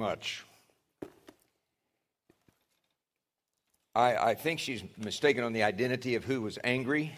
much. 0.00 0.46
I, 3.94 4.30
I 4.30 4.34
think 4.34 4.58
she's 4.58 4.82
mistaken 4.96 5.44
on 5.44 5.52
the 5.52 5.62
identity 5.62 6.14
of 6.14 6.24
who 6.24 6.40
was 6.40 6.58
angry. 6.64 7.12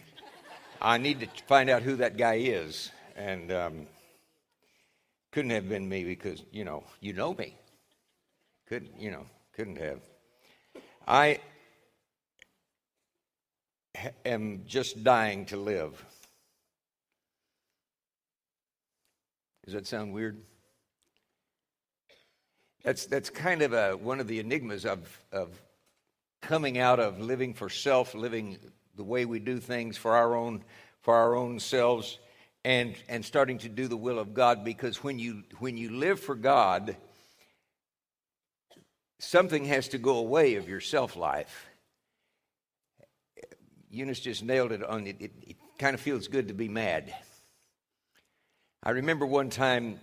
I 0.80 0.98
need 0.98 1.20
to 1.20 1.28
find 1.46 1.70
out 1.70 1.82
who 1.82 1.94
that 1.96 2.16
guy 2.16 2.38
is. 2.42 2.90
And 3.14 3.52
um, 3.52 3.86
couldn't 5.30 5.52
have 5.52 5.68
been 5.68 5.88
me 5.88 6.02
because, 6.02 6.42
you 6.50 6.64
know, 6.64 6.82
you 7.00 7.12
know 7.12 7.34
me. 7.34 7.56
Couldn't, 8.66 8.98
you 8.98 9.12
know, 9.12 9.26
couldn't 9.54 9.78
have. 9.78 10.00
I 11.06 11.38
am 14.24 14.64
just 14.66 15.04
dying 15.04 15.46
to 15.46 15.56
live. 15.56 16.04
Does 19.64 19.74
that 19.74 19.86
sound 19.86 20.12
weird? 20.12 20.42
That's, 22.84 23.06
that's 23.06 23.30
kind 23.30 23.62
of 23.62 23.72
a, 23.72 23.96
one 23.96 24.18
of 24.18 24.26
the 24.26 24.40
enigmas 24.40 24.84
of, 24.84 25.20
of 25.30 25.48
coming 26.40 26.78
out 26.78 26.98
of 26.98 27.20
living 27.20 27.54
for 27.54 27.68
self, 27.68 28.14
living 28.14 28.58
the 28.96 29.04
way 29.04 29.24
we 29.24 29.38
do 29.38 29.58
things 29.58 29.96
for 29.96 30.16
our 30.16 30.34
own, 30.34 30.64
for 31.00 31.14
our 31.14 31.34
own 31.36 31.60
selves, 31.60 32.18
and, 32.64 32.94
and 33.08 33.24
starting 33.24 33.58
to 33.58 33.68
do 33.68 33.86
the 33.86 33.96
will 33.96 34.18
of 34.18 34.34
God. 34.34 34.64
Because 34.64 35.02
when 35.02 35.18
you, 35.18 35.44
when 35.60 35.76
you 35.76 35.90
live 35.90 36.18
for 36.18 36.34
God, 36.34 36.96
something 39.20 39.64
has 39.66 39.88
to 39.88 39.98
go 39.98 40.16
away 40.16 40.56
of 40.56 40.68
your 40.68 40.80
self 40.80 41.16
life. 41.16 41.66
Eunice 43.90 44.20
just 44.20 44.42
nailed 44.42 44.72
it 44.72 44.82
on 44.82 45.06
it. 45.06 45.16
It, 45.20 45.32
it 45.42 45.56
kind 45.78 45.94
of 45.94 46.00
feels 46.00 46.26
good 46.26 46.48
to 46.48 46.54
be 46.54 46.68
mad. 46.68 47.14
I 48.82 48.90
remember 48.90 49.26
one 49.26 49.50
time 49.50 50.00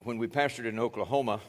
when 0.00 0.18
we 0.18 0.28
pastored 0.28 0.66
in 0.66 0.78
Oklahoma, 0.78 1.40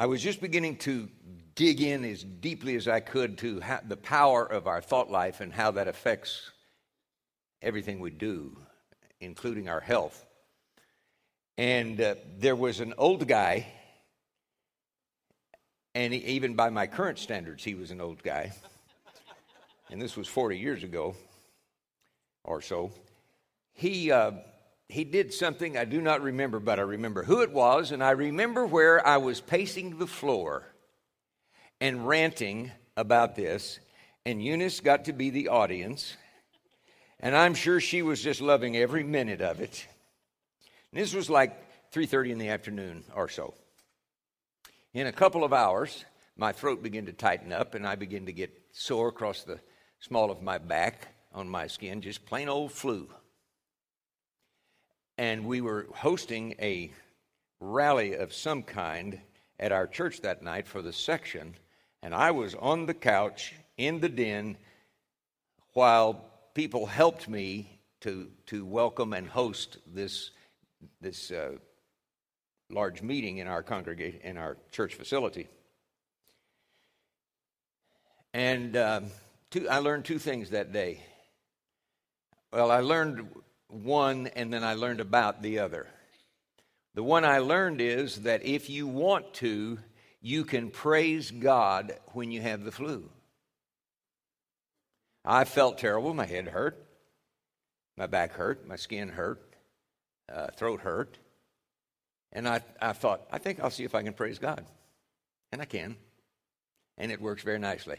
I 0.00 0.06
was 0.06 0.22
just 0.22 0.40
beginning 0.40 0.76
to 0.78 1.08
dig 1.56 1.80
in 1.80 2.04
as 2.04 2.22
deeply 2.22 2.76
as 2.76 2.86
I 2.86 3.00
could 3.00 3.36
to 3.38 3.60
the 3.88 3.96
power 3.96 4.46
of 4.46 4.68
our 4.68 4.80
thought 4.80 5.10
life 5.10 5.40
and 5.40 5.52
how 5.52 5.72
that 5.72 5.88
affects 5.88 6.52
everything 7.62 7.98
we 7.98 8.10
do, 8.10 8.56
including 9.20 9.68
our 9.68 9.80
health. 9.80 10.24
And 11.56 12.00
uh, 12.00 12.14
there 12.38 12.54
was 12.54 12.78
an 12.78 12.94
old 12.96 13.26
guy, 13.26 13.66
and 15.96 16.14
he, 16.14 16.20
even 16.20 16.54
by 16.54 16.70
my 16.70 16.86
current 16.86 17.18
standards, 17.18 17.64
he 17.64 17.74
was 17.74 17.90
an 17.90 18.00
old 18.00 18.22
guy. 18.22 18.52
and 19.90 20.00
this 20.00 20.16
was 20.16 20.28
40 20.28 20.56
years 20.58 20.84
ago 20.84 21.16
or 22.44 22.62
so. 22.62 22.92
He. 23.72 24.12
Uh, 24.12 24.30
he 24.88 25.04
did 25.04 25.34
something 25.34 25.76
I 25.76 25.84
do 25.84 26.00
not 26.00 26.22
remember, 26.22 26.60
but 26.60 26.78
I 26.78 26.82
remember 26.82 27.22
who 27.22 27.42
it 27.42 27.52
was, 27.52 27.92
and 27.92 28.02
I 28.02 28.12
remember 28.12 28.64
where 28.64 29.06
I 29.06 29.18
was 29.18 29.40
pacing 29.40 29.98
the 29.98 30.06
floor 30.06 30.64
and 31.80 32.08
ranting 32.08 32.72
about 32.96 33.36
this, 33.36 33.78
and 34.24 34.42
Eunice 34.42 34.80
got 34.80 35.04
to 35.04 35.12
be 35.12 35.30
the 35.30 35.48
audience, 35.48 36.16
and 37.20 37.36
I'm 37.36 37.54
sure 37.54 37.80
she 37.80 38.02
was 38.02 38.22
just 38.22 38.40
loving 38.40 38.76
every 38.76 39.04
minute 39.04 39.42
of 39.42 39.60
it. 39.60 39.86
And 40.90 41.00
this 41.00 41.14
was 41.14 41.28
like 41.28 41.90
3:30 41.92 42.32
in 42.32 42.38
the 42.38 42.48
afternoon 42.48 43.04
or 43.14 43.28
so. 43.28 43.54
In 44.94 45.06
a 45.06 45.12
couple 45.12 45.44
of 45.44 45.52
hours, 45.52 46.06
my 46.36 46.52
throat 46.52 46.82
began 46.82 47.06
to 47.06 47.12
tighten 47.12 47.52
up, 47.52 47.74
and 47.74 47.86
I 47.86 47.94
began 47.94 48.24
to 48.26 48.32
get 48.32 48.50
sore 48.72 49.08
across 49.08 49.44
the 49.44 49.60
small 50.00 50.30
of 50.30 50.40
my 50.40 50.56
back 50.56 51.08
on 51.34 51.46
my 51.46 51.66
skin, 51.66 52.00
just 52.00 52.24
plain 52.24 52.48
old 52.48 52.72
flu 52.72 53.08
and 55.18 55.44
we 55.44 55.60
were 55.60 55.88
hosting 55.96 56.54
a 56.60 56.92
rally 57.60 58.14
of 58.14 58.32
some 58.32 58.62
kind 58.62 59.20
at 59.58 59.72
our 59.72 59.88
church 59.88 60.20
that 60.20 60.42
night 60.42 60.68
for 60.68 60.80
the 60.80 60.92
section, 60.92 61.56
and 62.02 62.14
I 62.14 62.30
was 62.30 62.54
on 62.54 62.86
the 62.86 62.94
couch 62.94 63.52
in 63.76 63.98
the 63.98 64.08
den 64.08 64.56
while 65.74 66.24
people 66.54 66.86
helped 66.86 67.28
me 67.28 67.80
to, 68.00 68.28
to 68.46 68.64
welcome 68.64 69.12
and 69.12 69.28
host 69.28 69.78
this, 69.92 70.30
this 71.00 71.32
uh, 71.32 71.56
large 72.70 73.02
meeting 73.02 73.38
in 73.38 73.48
our 73.48 73.64
congregation, 73.64 74.20
in 74.22 74.36
our 74.36 74.56
church 74.70 74.94
facility. 74.94 75.48
And 78.32 78.76
um, 78.76 79.06
two, 79.50 79.68
I 79.68 79.78
learned 79.78 80.04
two 80.04 80.20
things 80.20 80.50
that 80.50 80.72
day. 80.72 81.02
Well, 82.52 82.70
I 82.70 82.80
learned 82.80 83.26
one 83.68 84.28
and 84.28 84.52
then 84.52 84.64
I 84.64 84.74
learned 84.74 85.00
about 85.00 85.42
the 85.42 85.60
other. 85.60 85.86
The 86.94 87.02
one 87.02 87.24
I 87.24 87.38
learned 87.38 87.80
is 87.80 88.22
that 88.22 88.44
if 88.44 88.68
you 88.68 88.86
want 88.86 89.34
to, 89.34 89.78
you 90.20 90.44
can 90.44 90.70
praise 90.70 91.30
God 91.30 91.96
when 92.08 92.30
you 92.32 92.40
have 92.40 92.64
the 92.64 92.72
flu. 92.72 93.08
I 95.24 95.44
felt 95.44 95.78
terrible. 95.78 96.14
My 96.14 96.26
head 96.26 96.48
hurt, 96.48 96.84
my 97.96 98.06
back 98.06 98.32
hurt, 98.32 98.66
my 98.66 98.76
skin 98.76 99.10
hurt, 99.10 99.54
uh, 100.32 100.48
throat 100.56 100.80
hurt. 100.80 101.18
And 102.32 102.48
I, 102.48 102.62
I 102.80 102.92
thought, 102.92 103.26
I 103.30 103.38
think 103.38 103.60
I'll 103.60 103.70
see 103.70 103.84
if 103.84 103.94
I 103.94 104.02
can 104.02 104.12
praise 104.12 104.38
God. 104.38 104.64
And 105.52 105.62
I 105.62 105.64
can. 105.64 105.96
And 106.96 107.12
it 107.12 107.20
works 107.20 107.42
very 107.42 107.58
nicely. 107.58 107.98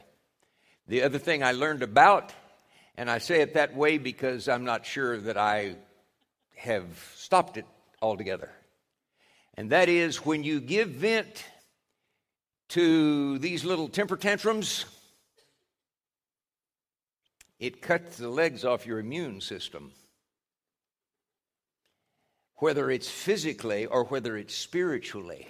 The 0.88 1.04
other 1.04 1.20
thing 1.20 1.44
I 1.44 1.52
learned 1.52 1.84
about 1.84 2.34
and 3.00 3.10
I 3.10 3.20
say 3.20 3.40
it 3.40 3.54
that 3.54 3.78
way 3.78 3.98
because 3.98 4.50
I'm 4.50 4.66
not 4.66 4.86
sure 4.86 5.18
that 5.22 5.38
I 5.38 5.78
have 6.58 6.84
stopped 7.16 7.56
it 7.56 7.66
altogether. 8.02 8.52
And 9.54 9.70
that 9.70 9.88
is 9.88 10.26
when 10.26 10.44
you 10.44 10.60
give 10.60 10.90
vent 10.90 11.46
to 12.70 13.38
these 13.38 13.64
little 13.64 13.88
temper 13.88 14.18
tantrums, 14.18 14.84
it 17.58 17.82
cuts 17.82 18.18
the 18.18 18.28
legs 18.28 18.66
off 18.66 18.86
your 18.86 19.00
immune 19.00 19.40
system. 19.40 19.94
Whether 22.56 22.92
it's 22.92 23.10
physically 23.10 23.86
or 23.86 24.04
whether 24.04 24.36
it's 24.36 24.54
spiritually. 24.54 25.48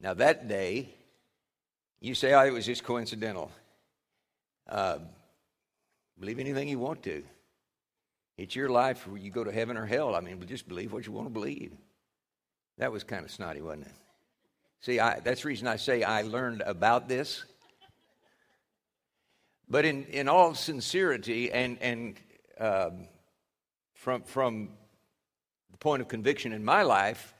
Now, 0.00 0.14
that 0.14 0.46
day, 0.46 0.94
you 2.00 2.14
say, 2.14 2.32
oh, 2.32 2.46
it 2.46 2.52
was 2.52 2.64
just 2.64 2.84
coincidental. 2.84 3.50
Uh, 4.68 4.98
Believe 6.18 6.38
anything 6.38 6.68
you 6.68 6.78
want 6.78 7.02
to. 7.04 7.22
It's 8.38 8.54
your 8.54 8.68
life 8.68 9.06
where 9.06 9.18
you 9.18 9.30
go 9.30 9.44
to 9.44 9.52
heaven 9.52 9.76
or 9.76 9.86
hell. 9.86 10.14
I 10.14 10.20
mean, 10.20 10.42
just 10.46 10.68
believe 10.68 10.92
what 10.92 11.06
you 11.06 11.12
want 11.12 11.26
to 11.26 11.32
believe. 11.32 11.72
That 12.78 12.92
was 12.92 13.04
kind 13.04 13.24
of 13.24 13.30
snotty, 13.30 13.62
wasn't 13.62 13.86
it? 13.86 13.92
See, 14.80 15.00
I, 15.00 15.20
that's 15.20 15.42
the 15.42 15.48
reason 15.48 15.66
I 15.66 15.76
say 15.76 16.02
I 16.02 16.22
learned 16.22 16.62
about 16.62 17.08
this. 17.08 17.44
But 19.68 19.84
in, 19.84 20.04
in 20.04 20.28
all 20.28 20.54
sincerity 20.54 21.50
and, 21.50 21.78
and 21.80 22.16
um, 22.60 23.08
from, 23.94 24.22
from 24.22 24.68
the 25.70 25.78
point 25.78 26.02
of 26.02 26.08
conviction 26.08 26.52
in 26.52 26.64
my 26.64 26.82
life, 26.82 27.34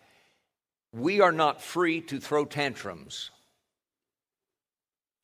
we 0.93 1.21
are 1.21 1.33
not 1.33 1.63
free 1.63 2.01
to 2.03 2.19
throw 2.19 2.45
tantrums. 2.45 3.31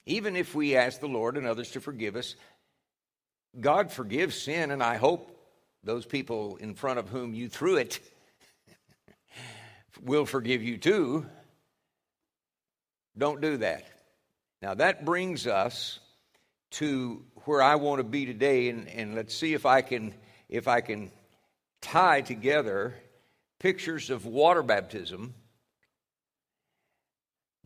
Even 0.05 0.37
if 0.37 0.55
we 0.55 0.77
ask 0.77 1.01
the 1.01 1.09
Lord 1.09 1.37
and 1.37 1.47
others 1.47 1.71
to 1.73 1.81
forgive 1.81 2.17
us, 2.17 2.37
God 3.61 3.93
forgives 3.93 4.41
sin, 4.41 4.71
and 4.71 4.83
I 4.83 4.97
hope 4.97 5.29
those 5.85 6.07
people 6.07 6.57
in 6.57 6.75
front 6.75 6.99
of 6.99 7.09
whom 7.09 7.35
you 7.35 7.49
threw 7.49 7.77
it 7.77 8.01
will 10.03 10.25
forgive 10.25 10.63
you 10.63 10.79
too. 10.79 11.27
Don't 13.17 13.41
do 13.41 13.59
that. 13.59 13.85
Now, 14.63 14.75
that 14.75 15.05
brings 15.05 15.47
us 15.47 15.99
to 16.73 17.25
where 17.45 17.61
I 17.61 17.75
want 17.75 17.99
to 17.99 18.05
be 18.05 18.25
today, 18.25 18.69
and, 18.69 18.89
and 18.89 19.15
let's 19.15 19.35
see 19.35 19.55
if 19.55 19.67
I 19.67 19.83
can 19.83 20.15
if 20.49 20.69
I 20.69 20.81
can 20.81 21.11
tie 21.81 22.21
together 22.21 22.95
pictures 23.59 24.11
of 24.11 24.27
water 24.27 24.63
baptism, 24.63 25.35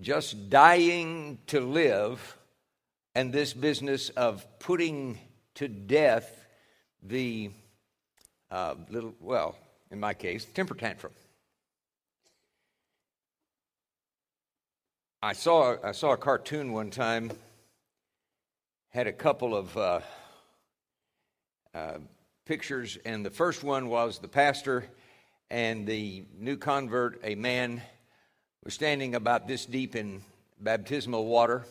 just 0.00 0.50
dying 0.50 1.38
to 1.48 1.60
live, 1.60 2.36
and 3.14 3.32
this 3.32 3.52
business 3.52 4.08
of 4.10 4.46
putting 4.58 5.18
to 5.56 5.68
death 5.68 6.44
the 7.02 7.50
uh, 8.50 8.74
little, 8.88 9.14
well, 9.20 9.56
in 9.90 9.98
my 9.98 10.14
case, 10.14 10.44
temper 10.44 10.74
tantrum. 10.74 11.12
I 15.22 15.32
saw, 15.32 15.76
I 15.82 15.92
saw 15.92 16.12
a 16.12 16.16
cartoon 16.16 16.72
one 16.72 16.90
time, 16.90 17.32
had 18.90 19.06
a 19.06 19.12
couple 19.12 19.56
of 19.56 19.76
uh, 19.76 20.00
uh, 21.74 21.98
pictures, 22.44 22.98
and 23.04 23.24
the 23.24 23.30
first 23.30 23.64
one 23.64 23.88
was 23.88 24.18
the 24.18 24.28
pastor 24.28 24.84
and 25.50 25.86
the 25.86 26.24
new 26.38 26.56
convert, 26.56 27.20
a 27.24 27.34
man, 27.34 27.80
was 28.62 28.74
standing 28.74 29.14
about 29.14 29.48
this 29.48 29.64
deep 29.64 29.96
in 29.96 30.20
baptismal 30.60 31.24
water. 31.24 31.64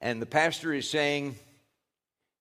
And 0.00 0.22
the 0.22 0.26
pastor 0.26 0.72
is 0.72 0.88
saying, 0.88 1.36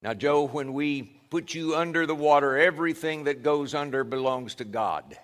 now, 0.01 0.13
Joe, 0.13 0.47
when 0.47 0.73
we 0.73 1.03
put 1.29 1.53
you 1.53 1.75
under 1.75 2.05
the 2.05 2.15
water, 2.15 2.57
everything 2.57 3.25
that 3.25 3.43
goes 3.43 3.75
under 3.75 4.03
belongs 4.03 4.55
to 4.55 4.65
God. 4.65 5.17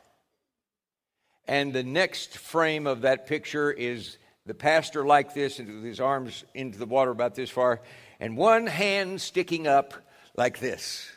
And 1.48 1.72
the 1.72 1.84
next 1.84 2.38
frame 2.38 2.86
of 2.86 3.02
that 3.02 3.28
picture 3.28 3.72
is 3.72 4.18
the 4.46 4.54
pastor 4.54 5.06
like 5.06 5.34
this, 5.34 5.60
with 5.60 5.84
his 5.84 6.02
arms 6.02 6.44
into 6.54 6.78
the 6.78 6.86
water 6.86 7.12
about 7.12 7.36
this 7.36 7.50
far, 7.50 7.82
and 8.20 8.36
one 8.36 8.68
hand 8.68 9.22
sticking 9.22 9.66
up 9.66 9.94
like 10.36 10.60
this. 10.60 11.10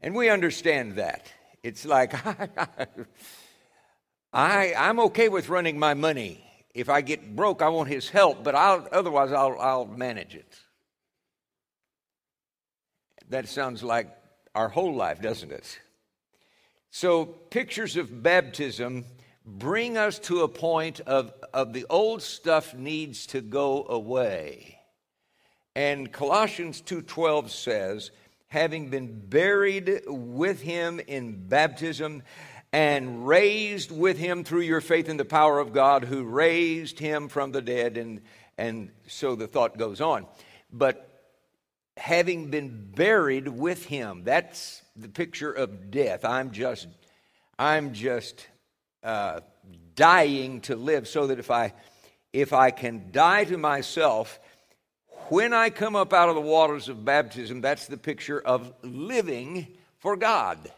And 0.00 0.14
we 0.14 0.28
understand 0.28 0.96
that. 0.96 1.32
It's 1.62 1.86
like, 1.86 2.14
I, 4.32 4.74
I'm 4.76 4.98
okay 5.00 5.28
with 5.28 5.48
running 5.48 5.78
my 5.78 5.94
money. 5.94 6.44
If 6.74 6.88
I 6.88 7.02
get 7.02 7.36
broke, 7.36 7.62
I 7.62 7.68
want 7.68 7.88
his 7.88 8.08
help, 8.08 8.42
but 8.42 8.56
I'll, 8.56 8.88
otherwise 8.90 9.32
I'll, 9.32 9.56
I'll 9.60 9.86
manage 9.86 10.34
it. 10.34 10.58
That 13.30 13.48
sounds 13.48 13.82
like 13.82 14.08
our 14.54 14.68
whole 14.68 14.94
life, 14.94 15.20
doesn't 15.20 15.52
it? 15.52 15.78
So, 16.90 17.24
pictures 17.24 17.96
of 17.96 18.22
baptism 18.22 19.04
bring 19.44 19.98
us 19.98 20.18
to 20.20 20.42
a 20.42 20.48
point 20.48 21.00
of, 21.00 21.32
of 21.52 21.72
the 21.72 21.86
old 21.90 22.22
stuff 22.22 22.74
needs 22.74 23.26
to 23.26 23.40
go 23.40 23.84
away. 23.88 24.78
And 25.74 26.12
Colossians 26.12 26.80
2:12 26.82 27.50
says, 27.50 28.10
having 28.48 28.88
been 28.88 29.20
buried 29.28 30.02
with 30.06 30.62
him 30.62 31.00
in 31.00 31.48
baptism 31.48 32.22
and 32.72 33.26
raised 33.26 33.90
with 33.90 34.16
him 34.16 34.44
through 34.44 34.60
your 34.60 34.80
faith 34.80 35.08
in 35.08 35.16
the 35.16 35.24
power 35.24 35.58
of 35.58 35.72
God 35.72 36.04
who 36.04 36.22
raised 36.22 37.00
him 37.00 37.28
from 37.28 37.50
the 37.50 37.62
dead 37.62 37.96
and 37.96 38.20
and 38.56 38.90
so 39.08 39.34
the 39.34 39.48
thought 39.48 39.76
goes 39.76 40.00
on. 40.00 40.26
But 40.72 41.13
having 41.96 42.50
been 42.50 42.90
buried 42.94 43.48
with 43.48 43.86
him, 43.86 44.22
that's 44.24 44.82
the 44.96 45.08
picture 45.08 45.52
of 45.52 45.90
death. 45.90 46.24
I'm 46.24 46.50
just 46.50 46.88
I'm 47.58 47.92
just 47.92 48.46
uh, 49.02 49.40
dying 49.94 50.60
to 50.62 50.76
live 50.76 51.06
so 51.06 51.28
that 51.28 51.38
if 51.38 51.50
I 51.50 51.72
if 52.32 52.52
I 52.52 52.70
can 52.70 53.12
die 53.12 53.44
to 53.44 53.56
myself 53.56 54.40
when 55.28 55.54
I 55.54 55.70
come 55.70 55.96
up 55.96 56.12
out 56.12 56.28
of 56.28 56.34
the 56.34 56.40
waters 56.40 56.88
of 56.88 57.04
baptism, 57.04 57.60
that's 57.60 57.86
the 57.86 57.96
picture 57.96 58.40
of 58.40 58.72
living 58.82 59.68
for 59.98 60.16
God. 60.16 60.70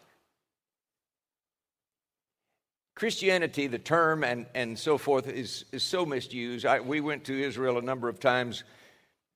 Christianity, 2.94 3.66
the 3.66 3.78
term 3.78 4.24
and, 4.24 4.46
and 4.54 4.78
so 4.78 4.98
forth, 4.98 5.28
is, 5.28 5.64
is 5.72 5.82
so 5.82 6.06
misused. 6.06 6.64
I, 6.64 6.80
we 6.80 7.00
went 7.00 7.24
to 7.24 7.38
Israel 7.38 7.76
a 7.76 7.82
number 7.82 8.08
of 8.08 8.20
times 8.20 8.62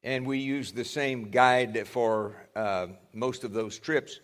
and 0.03 0.27
we 0.27 0.39
used 0.39 0.75
the 0.75 0.85
same 0.85 1.31
guide 1.31 1.87
for 1.87 2.35
uh, 2.57 2.89
most 3.13 3.45
of 3.45 3.53
those 3.53 3.79
trips. 3.79 4.21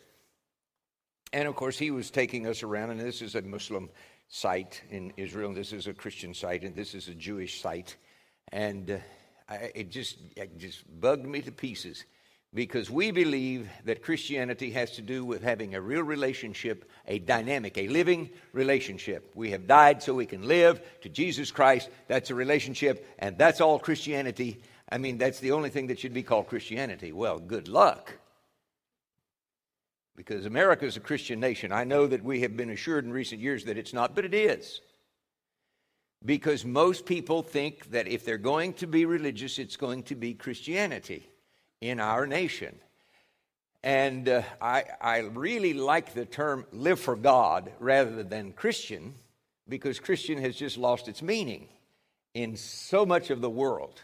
And 1.33 1.49
of 1.49 1.55
course, 1.55 1.79
he 1.79 1.91
was 1.91 2.11
taking 2.11 2.47
us 2.47 2.63
around, 2.63 2.91
and 2.91 3.01
this 3.01 3.21
is 3.21 3.35
a 3.35 3.43
Muslim 3.43 3.91
site 4.29 4.83
in 4.91 5.13
Israel, 5.17 5.49
and 5.49 5.57
this 5.57 5.73
is 5.73 5.87
a 5.87 5.95
Christian 5.95 6.35
site, 6.35 6.63
and 6.63 6.75
this 6.75 6.95
is 6.95 7.09
a 7.09 7.15
Jewish 7.15 7.61
site. 7.61 7.97
And 8.53 8.91
uh, 8.91 8.99
I, 9.49 9.71
it, 9.75 9.91
just, 9.91 10.19
it 10.37 10.59
just 10.59 10.85
bugged 11.01 11.27
me 11.27 11.43
to 11.43 11.53
pieces 11.53 12.05
because 12.55 12.89
we 12.89 13.11
believe 13.11 13.69
that 13.85 14.03
Christianity 14.03 14.71
has 14.71 14.93
to 14.93 15.03
do 15.03 15.25
with 15.25 15.43
having 15.43 15.75
a 15.75 15.81
real 15.81 16.03
relationship, 16.03 16.91
a 17.07 17.19
dynamic, 17.19 17.77
a 17.77 17.89
living 17.89 18.31
relationship. 18.53 19.31
We 19.35 19.51
have 19.51 19.67
died 19.67 20.03
so 20.03 20.15
we 20.15 20.27
can 20.27 20.49
live 20.49 20.81
to 21.03 21.09
Jesus 21.09 21.51
Christ. 21.51 21.91
That's 22.09 22.31
a 22.31 22.35
relationship, 22.35 23.07
and 23.19 23.37
that's 23.37 23.61
all 23.61 23.79
Christianity. 23.79 24.63
I 24.89 24.99
mean, 24.99 25.19
that's 25.19 25.41
the 25.41 25.53
only 25.53 25.71
thing 25.71 25.89
that 25.89 25.99
should 25.99 26.15
be 26.15 26.23
called 26.23 26.47
Christianity. 26.47 27.13
Well, 27.13 27.39
good 27.39 27.69
luck. 27.69 28.19
Because 30.15 30.47
America 30.47 30.87
is 30.87 30.97
a 30.97 31.01
Christian 31.01 31.41
nation. 31.41 31.73
I 31.73 31.85
know 31.85 32.07
that 32.07 32.25
we 32.25 32.41
have 32.41 32.57
been 32.57 32.71
assured 32.71 33.05
in 33.05 33.13
recent 33.13 33.41
years 33.41 33.65
that 33.65 33.77
it's 33.77 33.93
not, 33.93 34.15
but 34.15 34.25
it 34.25 34.33
is 34.33 34.81
because 36.25 36.65
most 36.65 37.07
people 37.07 37.43
think 37.43 37.91
that 37.91 38.09
if 38.09 38.25
they're 38.25 38.39
going 38.39 38.73
to 38.75 38.87
be 38.87 39.05
religious, 39.05 39.59
it's 39.59 39.77
going 39.77 40.03
to 40.05 40.15
be 40.15 40.35
Christianity 40.35 41.29
in 41.81 42.01
our 42.01 42.27
nation. 42.27 42.75
And 43.83 44.29
uh, 44.29 44.43
I, 44.61 44.85
I 45.01 45.19
really 45.19 45.73
like 45.73 46.15
the 46.15 46.25
term 46.25 46.67
live 46.73 46.99
for 46.99 47.15
God 47.15 47.71
rather 47.79 48.25
than 48.25 48.53
Christian 48.53 49.15
because 49.69 50.01
Christian 50.01 50.39
has 50.39 50.57
just 50.57 50.77
lost 50.77 51.07
its 51.07 51.23
meaning 51.23 51.69
in 52.35 52.57
so 52.57 53.07
much 53.07 53.31
of 53.31 53.41
the 53.41 53.51
world. 53.51 54.03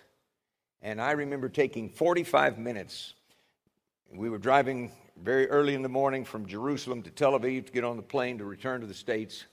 And 0.85 1.01
I 1.01 1.13
remember 1.13 1.49
taking 1.49 1.91
45 1.91 2.59
minutes. 2.59 3.15
We 4.13 4.29
were 4.29 4.39
driving 4.39 4.91
very 5.17 5.49
early 5.49 5.75
in 5.75 5.83
the 5.83 5.89
morning 5.89 6.25
from 6.25 6.47
Jerusalem 6.47 7.03
to 7.03 7.11
Tel 7.11 7.39
Aviv 7.39 7.67
to 7.67 7.73
get 7.73 7.85
on 7.85 7.97
the 7.97 8.03
plane 8.03 8.39
to 8.39 8.45
return 8.45 8.81
to 8.81 8.89
the 8.89 8.95
States. 8.95 9.45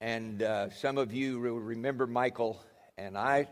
And 0.00 0.42
uh, 0.42 0.70
some 0.70 0.98
of 0.98 1.12
you 1.12 1.38
will 1.38 1.60
remember 1.60 2.08
Michael. 2.08 2.60
And 2.96 3.16
I, 3.16 3.46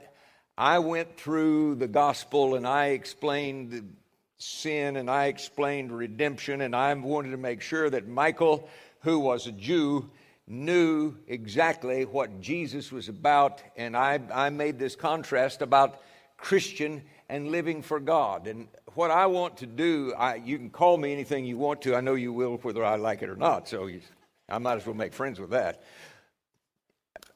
I 0.59 0.81
went 0.81 1.17
through 1.17 1.77
the 1.77 1.87
gospel 1.87 2.57
and 2.57 2.67
I 2.67 2.87
explained 2.87 3.95
sin 4.39 4.97
and 4.97 5.09
I 5.09 5.27
explained 5.27 5.93
redemption. 5.93 6.63
And 6.63 6.75
I 6.75 6.93
wanted 6.95 7.31
to 7.31 7.37
make 7.37 7.61
sure 7.61 7.89
that 7.89 8.09
Michael, 8.09 8.69
who 9.03 9.21
was 9.21 9.47
a 9.47 9.53
Jew, 9.53 10.11
knew 10.49 11.15
exactly 11.29 12.07
what 12.07 12.41
Jesus 12.41 12.91
was 12.91 13.09
about. 13.09 13.63
And 13.77 13.97
I, 13.97 14.19
I 14.35 14.51
made 14.51 14.81
this 14.81 14.97
contrast 14.97 15.63
about 15.63 16.01
Christian 16.37 17.03
and 17.29 17.51
living 17.51 17.83
for 17.83 17.99
God. 17.99 18.47
And 18.47 18.69
what 18.95 19.11
I 19.11 19.27
want 19.27 19.57
to 19.59 19.67
do, 19.67 20.15
I, 20.17 20.37
you 20.37 20.59
can 20.59 20.71
call 20.71 20.97
me 20.97 21.13
anything 21.13 21.45
you 21.45 21.59
want 21.59 21.83
to. 21.83 21.97
I 21.97 22.01
know 22.01 22.15
you 22.15 22.33
will, 22.33 22.57
whether 22.59 22.85
I 22.85 22.97
like 22.97 23.23
it 23.23 23.29
or 23.29 23.37
not. 23.37 23.69
So 23.69 23.87
you, 23.87 24.01
I 24.49 24.59
might 24.59 24.77
as 24.77 24.87
well 24.87 24.95
make 24.95 25.13
friends 25.13 25.41
with 25.41 25.51
that. 25.51 25.83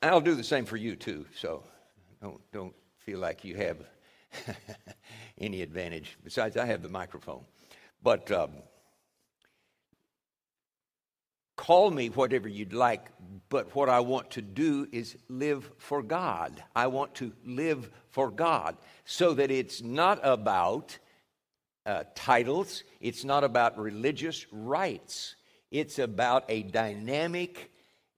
I'll 0.02 0.20
do 0.20 0.35
the 0.35 0.44
same 0.44 0.64
for 0.64 0.76
you 0.76 0.97
too, 0.97 1.26
so 1.37 1.62
don't, 2.23 2.41
don't 2.52 2.75
feel 2.99 3.19
like 3.19 3.44
you 3.44 3.56
have 3.56 3.79
any 5.38 5.61
advantage. 5.62 6.17
Besides, 6.25 6.56
I 6.56 6.64
have 6.67 6.82
the 6.82 6.88
microphone. 6.88 7.44
But 8.03 8.31
um, 8.31 8.50
call 11.60 11.90
me 11.90 12.08
whatever 12.08 12.48
you'd 12.48 12.72
like, 12.72 13.10
but 13.50 13.74
what 13.74 13.90
I 13.90 14.00
want 14.00 14.30
to 14.30 14.40
do 14.40 14.88
is 14.92 15.18
live 15.28 15.70
for 15.76 16.02
God. 16.02 16.64
I 16.74 16.86
want 16.86 17.14
to 17.16 17.32
live 17.44 17.90
for 18.08 18.30
God 18.30 18.78
so 19.04 19.34
that 19.34 19.50
it's 19.50 19.82
not 19.82 20.20
about 20.22 20.98
uh, 21.84 22.04
titles, 22.14 22.82
it's 23.02 23.24
not 23.24 23.44
about 23.44 23.78
religious 23.78 24.46
rites, 24.50 25.36
it's 25.70 25.98
about 25.98 26.44
a 26.48 26.62
dynamic 26.62 27.70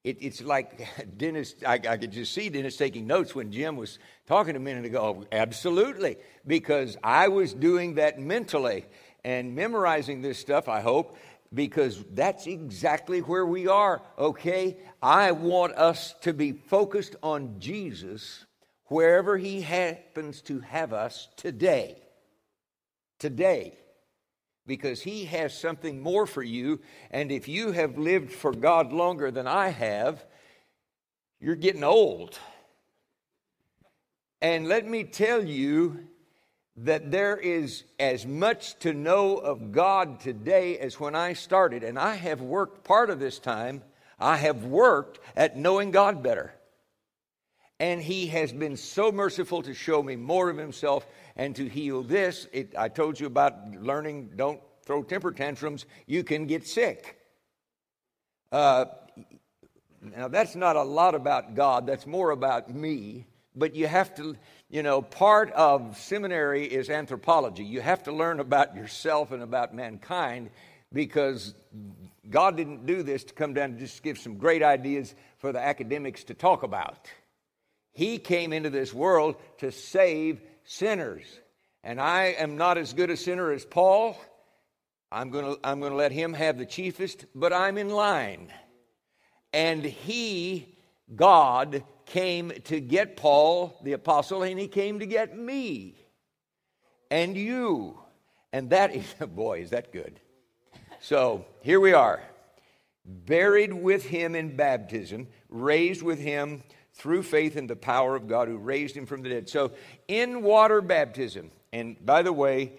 it, 0.03 0.17
it's 0.19 0.41
like 0.41 0.85
Dennis, 1.17 1.55
I, 1.65 1.75
I, 1.75 1.97
could 1.97 2.11
just 2.11 2.33
see 2.33 2.49
Dennis 2.49 2.75
taking 2.75 3.07
notes 3.07 3.33
when 3.33 3.51
Jim 3.51 3.77
was 3.77 3.99
talking 4.27 4.55
a 4.55 4.59
minute 4.59 4.85
ago. 4.85 5.21
Oh, 5.21 5.25
absolutely, 5.31 6.17
because 6.45 6.97
I 7.03 7.29
was 7.29 7.53
doing 7.53 7.95
that 7.95 8.19
mentally 8.19 8.85
and 9.23 9.55
memorizing 9.55 10.21
this 10.21 10.37
stuff, 10.37 10.67
I 10.67 10.81
hope, 10.81 11.17
because 11.53 12.03
that's 12.11 12.47
exactly 12.47 13.19
where 13.19 13.45
we 13.45 13.67
are, 13.67 14.01
okay? 14.17 14.77
I 15.01 15.31
want 15.31 15.73
us 15.73 16.15
to 16.21 16.33
be 16.33 16.51
focused 16.51 17.15
on 17.21 17.59
Jesus 17.59 18.45
wherever 18.85 19.37
He 19.37 19.61
happens 19.61 20.41
to 20.43 20.59
have 20.61 20.93
us 20.93 21.27
today. 21.37 21.97
Today 23.19 23.77
because 24.65 25.01
He 25.01 25.25
has 25.25 25.57
something 25.57 26.01
more 26.01 26.25
for 26.25 26.43
you. 26.43 26.79
And 27.11 27.31
if 27.31 27.47
you 27.47 27.71
have 27.71 27.97
lived 27.97 28.31
for 28.31 28.51
God 28.51 28.93
longer 28.93 29.31
than 29.31 29.47
I 29.47 29.69
have, 29.69 30.25
you're 31.39 31.55
getting 31.55 31.83
old. 31.83 32.37
And 34.41 34.67
let 34.67 34.85
me 34.85 35.03
tell 35.03 35.43
you 35.43 36.07
that 36.75 37.11
there 37.11 37.37
is 37.37 37.83
as 37.99 38.25
much 38.25 38.77
to 38.79 38.93
know 38.93 39.37
of 39.37 39.71
God 39.71 40.19
today 40.19 40.79
as 40.79 40.99
when 40.99 41.15
I 41.15 41.33
started. 41.33 41.83
And 41.83 41.99
I 41.99 42.15
have 42.15 42.41
worked 42.41 42.83
part 42.83 43.09
of 43.09 43.19
this 43.19 43.39
time, 43.39 43.83
I 44.19 44.37
have 44.37 44.65
worked 44.65 45.19
at 45.35 45.57
knowing 45.57 45.91
God 45.91 46.23
better. 46.23 46.53
And 47.79 48.01
He 48.01 48.27
has 48.27 48.53
been 48.53 48.77
so 48.77 49.11
merciful 49.11 49.61
to 49.63 49.73
show 49.73 50.01
me 50.01 50.15
more 50.15 50.49
of 50.49 50.57
Himself 50.57 51.05
and 51.35 51.55
to 51.55 51.67
heal 51.67 52.03
this. 52.03 52.47
It, 52.51 52.73
I 52.77 52.89
told 52.89 53.19
you 53.19 53.27
about 53.27 53.75
learning, 53.75 54.31
don't 54.35 54.61
throw 54.85 55.03
temper 55.03 55.31
tantrums, 55.31 55.85
you 56.07 56.23
can 56.23 56.45
get 56.45 56.65
sick. 56.65 57.19
Uh, 58.51 58.85
now, 60.01 60.27
that's 60.27 60.55
not 60.55 60.75
a 60.75 60.83
lot 60.83 61.15
about 61.15 61.55
God, 61.55 61.87
that's 61.87 62.05
more 62.05 62.31
about 62.31 62.73
me. 62.73 63.27
But 63.55 63.75
you 63.75 63.87
have 63.87 64.15
to, 64.15 64.35
you 64.73 64.81
know, 64.81 65.03
part 65.03 65.51
of 65.51 65.99
seminary 65.99 66.65
is 66.65 66.89
anthropology. 66.89 67.63
You 67.63 67.79
have 67.81 68.01
to 68.05 68.11
learn 68.11 68.39
about 68.39 68.75
yourself 68.75 69.31
and 69.31 69.43
about 69.43 69.75
mankind 69.75 70.49
because 70.91 71.53
God 72.27 72.57
didn't 72.57 72.87
do 72.87 73.03
this 73.03 73.23
to 73.25 73.35
come 73.35 73.53
down 73.53 73.69
and 73.69 73.77
just 73.79 74.01
give 74.01 74.17
some 74.17 74.39
great 74.39 74.63
ideas 74.63 75.13
for 75.37 75.51
the 75.51 75.59
academics 75.59 76.23
to 76.23 76.33
talk 76.33 76.63
about. 76.63 77.07
He 77.91 78.17
came 78.17 78.51
into 78.51 78.71
this 78.71 78.91
world 78.91 79.35
to 79.59 79.71
save 79.71 80.41
sinners. 80.63 81.27
And 81.83 82.01
I 82.01 82.35
am 82.39 82.57
not 82.57 82.79
as 82.79 82.93
good 82.93 83.11
a 83.11 83.17
sinner 83.17 83.51
as 83.51 83.65
Paul. 83.65 84.19
I'm 85.11 85.29
going 85.29 85.53
to 85.53 85.59
I'm 85.63 85.81
going 85.81 85.91
to 85.91 85.97
let 85.97 86.11
him 86.11 86.33
have 86.33 86.57
the 86.57 86.65
chiefest, 86.65 87.25
but 87.35 87.53
I'm 87.53 87.77
in 87.77 87.89
line. 87.89 88.51
And 89.53 89.83
he, 89.85 90.79
God, 91.15 91.83
came 92.05 92.51
to 92.65 92.79
get 92.79 93.17
Paul, 93.17 93.79
the 93.83 93.93
apostle, 93.93 94.43
and 94.43 94.59
he 94.59 94.67
came 94.67 94.99
to 94.99 95.05
get 95.05 95.37
me 95.37 95.95
and 97.09 97.37
you. 97.37 97.99
And 98.51 98.69
that 98.71 98.95
is, 98.95 99.13
boy, 99.27 99.61
is 99.61 99.71
that 99.71 99.91
good. 99.91 100.19
So 100.99 101.45
here 101.61 101.79
we 101.79 101.93
are, 101.93 102.21
buried 103.05 103.73
with 103.73 104.05
him 104.05 104.35
in 104.35 104.55
baptism, 104.55 105.27
raised 105.49 106.01
with 106.01 106.19
him 106.19 106.63
through 106.93 107.23
faith 107.23 107.57
in 107.57 107.67
the 107.67 107.75
power 107.75 108.15
of 108.15 108.27
God 108.27 108.47
who 108.47 108.57
raised 108.57 108.95
him 108.95 109.05
from 109.05 109.21
the 109.21 109.29
dead. 109.29 109.49
So 109.49 109.71
in 110.07 110.43
water 110.43 110.81
baptism, 110.81 111.51
and 111.71 112.03
by 112.05 112.21
the 112.21 112.31
way, 112.31 112.73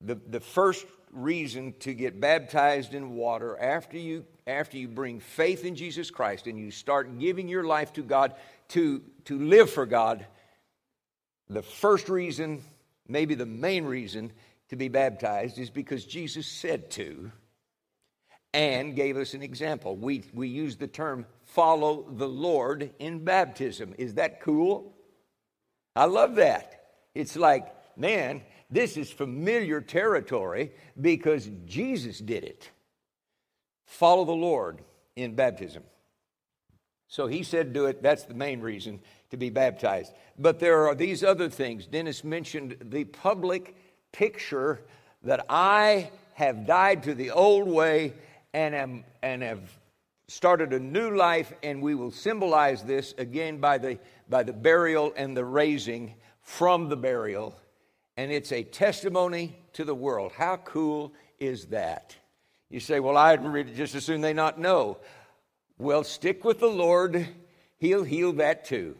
the, 0.00 0.16
the 0.26 0.40
first 0.40 0.86
reason 1.12 1.74
to 1.80 1.94
get 1.94 2.20
baptized 2.20 2.94
in 2.94 3.14
water 3.14 3.58
after 3.60 3.98
you 3.98 4.24
after 4.46 4.76
you 4.76 4.88
bring 4.88 5.20
faith 5.20 5.64
in 5.64 5.74
Jesus 5.74 6.10
Christ 6.10 6.46
and 6.46 6.58
you 6.58 6.70
start 6.70 7.18
giving 7.18 7.48
your 7.48 7.64
life 7.64 7.92
to 7.94 8.02
God 8.02 8.34
to, 8.68 9.02
to 9.26 9.38
live 9.38 9.70
for 9.70 9.86
God, 9.86 10.26
the 11.48 11.62
first 11.62 12.08
reason, 12.08 12.62
maybe 13.08 13.34
the 13.34 13.46
main 13.46 13.84
reason 13.84 14.32
to 14.70 14.76
be 14.76 14.88
baptized 14.88 15.58
is 15.58 15.70
because 15.70 16.04
Jesus 16.04 16.46
said 16.46 16.90
to 16.92 17.30
and 18.54 18.96
gave 18.96 19.16
us 19.16 19.34
an 19.34 19.42
example. 19.42 19.96
We, 19.96 20.24
we 20.32 20.48
use 20.48 20.76
the 20.76 20.86
term 20.86 21.26
follow 21.44 22.06
the 22.10 22.28
Lord 22.28 22.90
in 22.98 23.24
baptism. 23.24 23.94
Is 23.98 24.14
that 24.14 24.40
cool? 24.40 24.94
I 25.94 26.06
love 26.06 26.36
that. 26.36 26.84
It's 27.14 27.36
like, 27.36 27.66
man, 27.96 28.42
this 28.70 28.96
is 28.96 29.10
familiar 29.10 29.80
territory 29.80 30.72
because 31.00 31.50
Jesus 31.66 32.18
did 32.18 32.44
it. 32.44 32.70
Follow 33.84 34.24
the 34.24 34.32
Lord 34.32 34.80
in 35.16 35.34
baptism. 35.34 35.82
So 37.08 37.26
he 37.26 37.42
said, 37.42 37.72
do 37.72 37.86
it. 37.86 38.02
That's 38.02 38.24
the 38.24 38.34
main 38.34 38.60
reason 38.60 39.00
to 39.30 39.36
be 39.36 39.50
baptized. 39.50 40.12
But 40.38 40.58
there 40.58 40.88
are 40.88 40.94
these 40.94 41.22
other 41.22 41.50
things. 41.50 41.86
Dennis 41.86 42.24
mentioned 42.24 42.76
the 42.80 43.04
public 43.04 43.76
picture 44.12 44.80
that 45.22 45.44
I 45.48 46.10
have 46.34 46.66
died 46.66 47.02
to 47.02 47.14
the 47.14 47.30
old 47.30 47.68
way 47.68 48.14
and, 48.54 48.74
am, 48.74 49.04
and 49.22 49.42
have 49.42 49.60
started 50.28 50.72
a 50.72 50.78
new 50.78 51.14
life, 51.14 51.52
and 51.62 51.82
we 51.82 51.94
will 51.94 52.10
symbolize 52.10 52.82
this 52.82 53.14
again 53.18 53.58
by 53.58 53.76
the, 53.76 53.98
by 54.28 54.42
the 54.42 54.52
burial 54.52 55.12
and 55.16 55.36
the 55.36 55.44
raising 55.44 56.14
from 56.40 56.88
the 56.88 56.96
burial. 56.96 57.54
And 58.16 58.32
it's 58.32 58.52
a 58.52 58.62
testimony 58.62 59.56
to 59.74 59.84
the 59.84 59.94
world. 59.94 60.32
How 60.32 60.56
cool 60.56 61.12
is 61.38 61.66
that? 61.66 62.16
You 62.72 62.80
say, 62.80 63.00
well, 63.00 63.18
I'd 63.18 63.76
just 63.76 63.94
as 63.94 64.02
soon 64.02 64.22
they 64.22 64.32
not 64.32 64.58
know. 64.58 64.96
Well, 65.76 66.04
stick 66.04 66.42
with 66.42 66.58
the 66.58 66.68
Lord, 66.68 67.28
He'll 67.78 68.02
heal 68.02 68.32
that 68.34 68.64
too. 68.64 68.96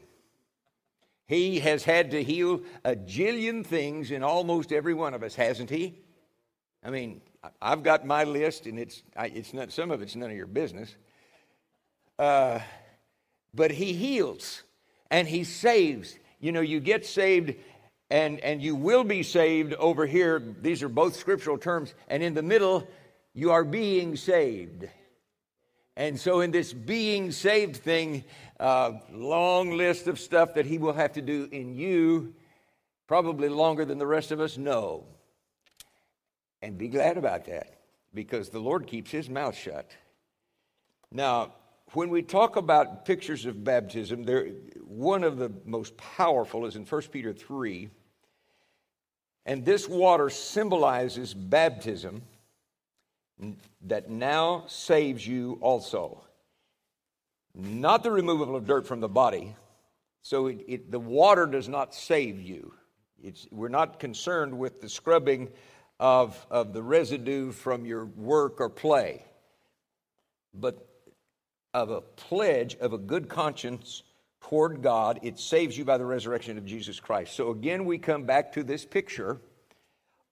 He 1.27 1.61
has 1.61 1.83
had 1.83 2.11
to 2.11 2.23
heal 2.23 2.61
a 2.85 2.95
jillion 2.95 3.65
things 3.65 4.11
in 4.11 4.23
almost 4.23 4.73
every 4.73 4.93
one 4.93 5.15
of 5.15 5.23
us, 5.23 5.35
hasn't 5.35 5.71
He? 5.71 5.99
I 6.85 6.91
mean, 6.91 7.23
I've 7.63 7.83
got 7.83 8.05
my 8.05 8.25
list, 8.25 8.67
and 8.67 8.79
it's, 8.79 9.03
it's 9.17 9.55
not, 9.55 9.73
some 9.73 9.91
of 9.91 10.03
it's 10.03 10.17
none 10.17 10.31
of 10.31 10.37
your 10.37 10.47
business. 10.47 10.95
Uh, 12.19 12.59
but 13.55 13.71
He 13.71 13.95
heals 13.95 14.65
and 15.11 15.27
He 15.27 15.45
saves. 15.45 16.19
You 16.41 16.53
know, 16.53 16.61
you 16.61 16.79
get 16.79 17.07
saved 17.07 17.55
and, 18.11 18.39
and 18.41 18.61
you 18.61 18.75
will 18.75 19.05
be 19.05 19.23
saved 19.23 19.73
over 19.75 20.05
here. 20.05 20.43
These 20.61 20.83
are 20.83 20.91
both 20.91 21.17
scriptural 21.17 21.57
terms. 21.57 21.95
And 22.09 22.23
in 22.23 22.35
the 22.35 22.43
middle, 22.43 22.87
you 23.35 23.51
are 23.51 23.65
being 23.65 24.17
saved. 24.17 24.89
And 25.97 26.19
so, 26.19 26.41
in 26.41 26.51
this 26.51 26.73
being 26.73 27.33
saved 27.33 27.77
thing, 27.77 28.25
uh, 28.59 28.93
long 29.13 29.77
list 29.77 30.07
of 30.07 30.19
stuff 30.19 30.55
that 30.55 30.67
he 30.67 30.79
will 30.79 30.95
have 30.95 31.13
to 31.13 31.23
do 31.23 31.49
in 31.53 31.75
you, 31.75 32.35
probably 33.07 33.49
longer 33.49 33.85
than 33.85 33.99
the 33.99 34.07
rest 34.07 34.33
of 34.33 34.41
us 34.41 34.57
know. 34.57 35.05
And 36.63 36.79
be 36.79 36.89
glad 36.89 37.19
about 37.19 37.45
that 37.47 37.79
because 38.15 38.49
the 38.49 38.61
Lord 38.61 38.87
keeps 38.87 39.11
his 39.11 39.29
mouth 39.29 39.57
shut. 39.57 39.91
Now, 41.11 41.53
when 41.93 42.09
we 42.09 42.23
talk 42.23 42.57
about 42.57 43.05
pictures 43.05 43.45
of 43.45 43.65
baptism, 43.65 44.23
there, 44.25 44.47
one 44.87 45.25
of 45.25 45.37
the 45.37 45.53
most 45.67 45.97
powerful 45.97 46.65
is 46.65 46.77
in 46.77 46.87
1 46.87 47.03
Peter 47.11 47.35
3. 47.35 47.91
And 49.45 49.65
this 49.65 49.89
water 49.89 50.31
symbolizes 50.31 51.35
baptism 51.35 52.23
that 53.87 54.11
now 54.11 54.65
saves 54.69 55.27
you 55.27 55.59
also. 55.61 56.23
Not 57.55 58.03
the 58.03 58.11
removal 58.11 58.57
of 58.57 58.67
dirt 58.67 58.87
from 58.87 59.01
the 59.01 59.09
body. 59.09 59.55
So 60.23 60.47
it, 60.47 60.65
it, 60.69 60.91
the 60.91 61.01
water 61.01 61.47
does 61.47 61.69
not 61.69 61.95
save 61.95 62.41
you. 62.41 62.73
It's, 63.23 63.47
we're 63.51 63.69
not 63.69 63.99
concerned 63.99 64.59
with 64.59 64.81
the 64.81 64.89
scrubbing 64.89 65.51
of, 66.01 66.47
of 66.51 66.73
the 66.73 66.83
residue 66.83 67.53
from 67.53 67.85
your 67.85 68.07
work 68.07 68.61
or 68.61 68.69
play, 68.69 69.25
but 70.55 70.89
of 71.75 71.91
a 71.91 72.01
pledge 72.01 72.77
of 72.77 72.93
a 72.93 72.99
good 72.99 73.29
conscience 73.29 74.03
toward 74.41 74.83
God. 74.83 75.21
It 75.23 75.39
saves 75.39 75.77
you 75.77 75.85
by 75.85 75.99
the 75.99 76.05
resurrection 76.05 76.59
of 76.59 76.67
Jesus 76.67 77.01
Christ. 77.01 77.35
So 77.35 77.51
again, 77.51 77.85
we 77.85 77.99
come 77.99 78.25
back 78.25 78.53
to 78.53 78.63
this 78.63 78.85
picture 78.85 79.41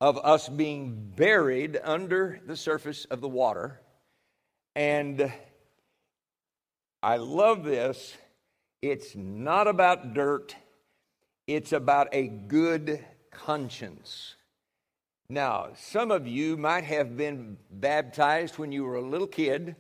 of 0.01 0.19
us 0.19 0.49
being 0.49 1.13
buried 1.15 1.79
under 1.83 2.41
the 2.47 2.57
surface 2.57 3.05
of 3.07 3.21
the 3.21 3.29
water. 3.29 3.81
And 4.75 5.33
I 7.03 7.17
love 7.17 7.65
this. 7.65 8.17
It's 8.83 9.15
not 9.15 9.67
about 9.67 10.15
dirt, 10.15 10.57
it's 11.47 11.73
about 11.73 12.09
a 12.13 12.29
good 12.29 13.05
conscience. 13.31 14.37
Now, 15.29 15.69
some 15.77 16.11
of 16.11 16.27
you 16.27 16.57
might 16.57 16.85
have 16.85 17.17
been 17.17 17.57
baptized 17.71 18.59
when 18.59 18.73
you 18.73 18.85
were 18.85 18.97
a 18.97 19.01
little 19.01 19.27
kid, 19.27 19.77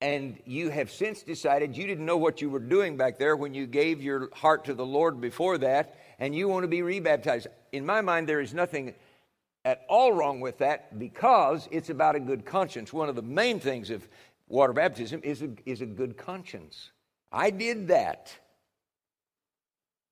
and 0.00 0.38
you 0.44 0.68
have 0.68 0.90
since 0.90 1.22
decided 1.22 1.76
you 1.76 1.86
didn't 1.86 2.04
know 2.04 2.18
what 2.18 2.42
you 2.42 2.50
were 2.50 2.58
doing 2.58 2.96
back 2.96 3.18
there 3.18 3.34
when 3.36 3.54
you 3.54 3.66
gave 3.66 4.02
your 4.02 4.28
heart 4.34 4.66
to 4.66 4.74
the 4.74 4.84
Lord 4.84 5.20
before 5.20 5.58
that, 5.58 5.96
and 6.18 6.34
you 6.34 6.48
want 6.48 6.64
to 6.64 6.68
be 6.68 6.82
rebaptized. 6.82 7.46
In 7.72 7.84
my 7.84 8.00
mind, 8.00 8.28
there 8.28 8.40
is 8.40 8.54
nothing 8.54 8.94
at 9.64 9.84
all 9.88 10.12
wrong 10.12 10.40
with 10.40 10.58
that 10.58 10.98
because 10.98 11.68
it's 11.70 11.90
about 11.90 12.14
a 12.14 12.20
good 12.20 12.44
conscience. 12.44 12.92
One 12.92 13.08
of 13.08 13.16
the 13.16 13.22
main 13.22 13.60
things 13.60 13.90
of 13.90 14.08
water 14.48 14.72
baptism 14.72 15.20
is 15.24 15.42
a, 15.42 15.50
is 15.64 15.80
a 15.80 15.86
good 15.86 16.16
conscience. 16.16 16.90
I 17.32 17.50
did 17.50 17.88
that. 17.88 18.32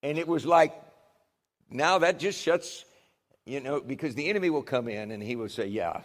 And 0.02 0.18
it 0.18 0.28
was 0.28 0.44
like, 0.44 0.74
now 1.70 1.98
that 1.98 2.18
just 2.18 2.40
shuts, 2.40 2.84
you 3.46 3.60
know, 3.60 3.80
because 3.80 4.14
the 4.14 4.28
enemy 4.28 4.50
will 4.50 4.62
come 4.62 4.88
in 4.88 5.12
and 5.12 5.22
he 5.22 5.36
will 5.36 5.48
say, 5.48 5.66
yeah, 5.66 6.00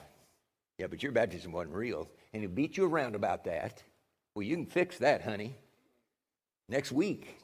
yeah, 0.77 0.87
but 0.87 1.03
your 1.03 1.11
baptism 1.11 1.51
wasn't 1.51 1.75
real. 1.75 2.07
And 2.33 2.41
he'll 2.41 2.51
beat 2.51 2.77
you 2.77 2.85
around 2.85 3.15
about 3.15 3.43
that. 3.45 3.83
Well, 4.35 4.43
you 4.43 4.55
can 4.55 4.65
fix 4.65 4.99
that, 4.99 5.23
honey, 5.23 5.55
next 6.69 6.91
week. 6.91 7.37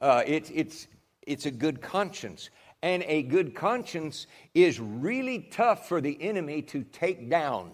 Uh, 0.00 0.22
it, 0.26 0.50
it's, 0.54 0.86
it's 1.30 1.46
a 1.46 1.50
good 1.50 1.80
conscience. 1.80 2.50
And 2.82 3.04
a 3.06 3.22
good 3.22 3.54
conscience 3.54 4.26
is 4.54 4.80
really 4.80 5.48
tough 5.50 5.88
for 5.88 6.00
the 6.00 6.20
enemy 6.20 6.62
to 6.62 6.82
take 6.82 7.30
down. 7.30 7.70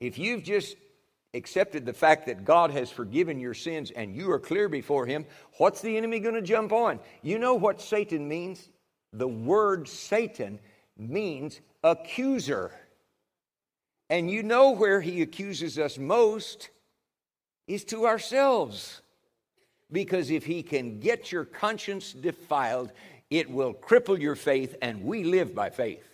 If 0.00 0.18
you've 0.18 0.42
just 0.42 0.76
accepted 1.34 1.86
the 1.86 1.92
fact 1.92 2.26
that 2.26 2.44
God 2.44 2.70
has 2.70 2.90
forgiven 2.90 3.38
your 3.38 3.54
sins 3.54 3.90
and 3.90 4.16
you 4.16 4.30
are 4.32 4.38
clear 4.38 4.68
before 4.68 5.06
Him, 5.06 5.24
what's 5.58 5.82
the 5.82 5.96
enemy 5.96 6.20
going 6.20 6.34
to 6.34 6.42
jump 6.42 6.72
on? 6.72 7.00
You 7.22 7.38
know 7.38 7.54
what 7.54 7.80
Satan 7.80 8.26
means? 8.26 8.70
The 9.12 9.28
word 9.28 9.88
Satan 9.88 10.58
means 10.96 11.60
accuser. 11.84 12.72
And 14.10 14.30
you 14.30 14.42
know 14.42 14.70
where 14.70 15.00
he 15.00 15.22
accuses 15.22 15.78
us 15.78 15.98
most 15.98 16.70
is 17.66 17.84
to 17.84 18.06
ourselves. 18.06 19.02
Because 19.90 20.30
if 20.30 20.44
he 20.44 20.62
can 20.62 21.00
get 21.00 21.32
your 21.32 21.44
conscience 21.44 22.12
defiled, 22.12 22.92
it 23.30 23.50
will 23.50 23.74
cripple 23.74 24.20
your 24.20 24.36
faith, 24.36 24.76
and 24.82 25.02
we 25.02 25.24
live 25.24 25.54
by 25.54 25.70
faith. 25.70 26.04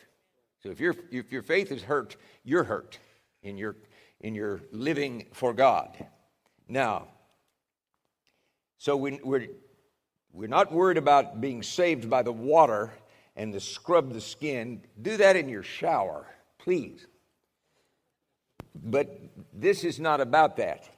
So 0.62 0.70
if, 0.70 0.80
your 0.80 0.94
if 1.10 1.30
your 1.30 1.42
faith 1.42 1.70
is 1.70 1.82
hurt, 1.82 2.16
you're 2.44 2.64
hurt 2.64 2.98
in 3.42 3.56
your, 3.56 3.76
in 4.20 4.34
your 4.34 4.60
living 4.72 5.26
for 5.32 5.52
God. 5.52 6.06
Now, 6.68 7.08
so 8.78 8.96
we, 8.96 9.20
we're, 9.22 9.48
we're 10.32 10.48
not 10.48 10.72
worried 10.72 10.98
about 10.98 11.40
being 11.40 11.62
saved 11.62 12.08
by 12.08 12.22
the 12.22 12.32
water 12.32 12.92
and 13.36 13.52
the 13.52 13.60
scrub 13.60 14.12
the 14.12 14.20
skin. 14.20 14.82
Do 15.00 15.16
that 15.16 15.36
in 15.36 15.48
your 15.48 15.62
shower, 15.62 16.26
please. 16.58 17.06
But 18.74 19.20
this 19.52 19.84
is 19.84 20.00
not 20.00 20.20
about 20.20 20.56
that. 20.56 20.88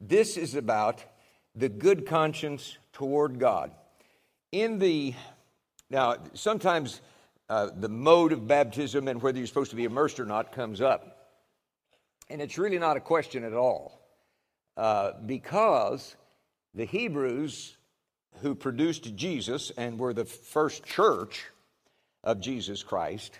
This 0.00 0.36
is 0.36 0.54
about 0.54 1.04
the 1.54 1.68
good 1.68 2.06
conscience 2.06 2.78
toward 2.92 3.38
God. 3.38 3.72
In 4.50 4.78
the, 4.78 5.14
now, 5.90 6.16
sometimes 6.34 7.00
uh, 7.48 7.70
the 7.76 7.88
mode 7.88 8.32
of 8.32 8.46
baptism 8.46 9.08
and 9.08 9.20
whether 9.22 9.38
you're 9.38 9.46
supposed 9.46 9.70
to 9.70 9.76
be 9.76 9.84
immersed 9.84 10.18
or 10.20 10.24
not 10.24 10.52
comes 10.52 10.80
up. 10.80 11.30
And 12.30 12.40
it's 12.40 12.56
really 12.56 12.78
not 12.78 12.96
a 12.96 13.00
question 13.00 13.44
at 13.44 13.52
all, 13.52 14.00
uh, 14.76 15.12
because 15.26 16.16
the 16.74 16.86
Hebrews 16.86 17.76
who 18.40 18.54
produced 18.54 19.14
Jesus 19.16 19.70
and 19.76 19.98
were 19.98 20.14
the 20.14 20.24
first 20.24 20.84
church 20.84 21.44
of 22.24 22.40
Jesus 22.40 22.82
Christ 22.82 23.38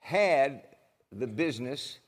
had 0.00 0.62
the 1.12 1.28
business 1.28 1.98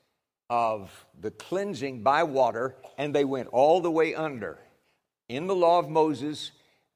of 0.50 0.90
the 1.20 1.30
cleansing 1.30 2.02
by 2.02 2.24
water, 2.24 2.76
and 2.98 3.14
they 3.14 3.24
went 3.24 3.48
all 3.52 3.80
the 3.80 3.90
way 3.90 4.14
under. 4.14 4.58
In 5.28 5.48
the 5.48 5.56
law 5.56 5.80
of 5.80 5.88
Moses, 5.88 6.52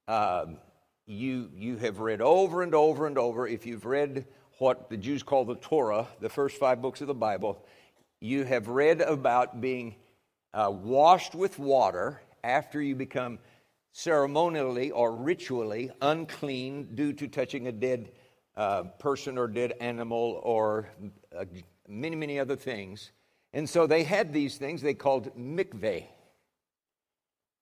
um, 0.07 0.59
you, 1.05 1.51
you 1.57 1.77
have 1.79 1.99
read 1.99 2.21
over 2.21 2.63
and 2.63 2.77
over 2.77 3.09
and 3.09 3.19
over, 3.19 3.49
if 3.49 3.67
you've 3.67 3.85
read 3.85 4.25
what 4.59 4.89
the 4.89 4.97
Jews 4.97 5.25
call 5.25 5.45
the 5.45 5.57
Torah, 5.57 6.07
the 6.21 6.29
first 6.29 6.57
five 6.57 6.81
books 6.81 7.01
of 7.01 7.09
the 7.09 7.15
Bible, 7.15 7.65
you 8.21 8.45
have 8.45 8.69
read 8.69 9.01
about 9.01 9.61
being 9.61 9.97
uh, 10.55 10.71
washed 10.71 11.35
with 11.35 11.59
water 11.59 12.21
after 12.45 12.81
you 12.81 12.95
become 12.95 13.41
ceremonially 13.91 14.93
or 14.93 15.13
ritually 15.13 15.91
unclean 16.01 16.95
due 16.95 17.13
to 17.15 17.27
touching 17.27 17.67
a 17.67 17.73
dead 17.73 18.13
uh, 18.57 18.85
person 19.01 19.39
or 19.39 19.49
dead 19.49 19.73
animal 19.81 20.41
or 20.45 20.89
uh, 21.37 21.45
many, 21.89 22.15
many 22.15 22.39
other 22.39 22.55
things. 22.55 23.11
And 23.53 23.69
so 23.69 23.89
they 23.89 24.05
had 24.05 24.33
these 24.33 24.57
things 24.57 24.83
they 24.83 24.95
called 24.95 25.37
mikveh. 25.37 26.05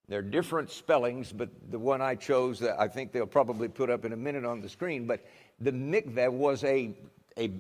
They're 0.09 0.23
different 0.23 0.71
spellings, 0.71 1.33
but 1.33 1.51
the 1.71 1.79
one 1.79 2.01
I 2.01 2.15
chose, 2.15 2.59
that 2.61 2.81
I 2.81 2.89
think 2.89 3.13
they'll 3.13 3.27
probably 3.27 3.69
put 3.69 3.91
up 3.91 4.07
in 4.07 4.13
a 4.13 4.17
minute 4.17 4.45
on 4.45 4.63
the 4.63 4.69
screen. 4.69 5.07
But 5.07 5.25
the 5.61 5.73
mikveh 5.73 6.33
was 6.33 6.65
a, 6.65 6.95
a 7.39 7.53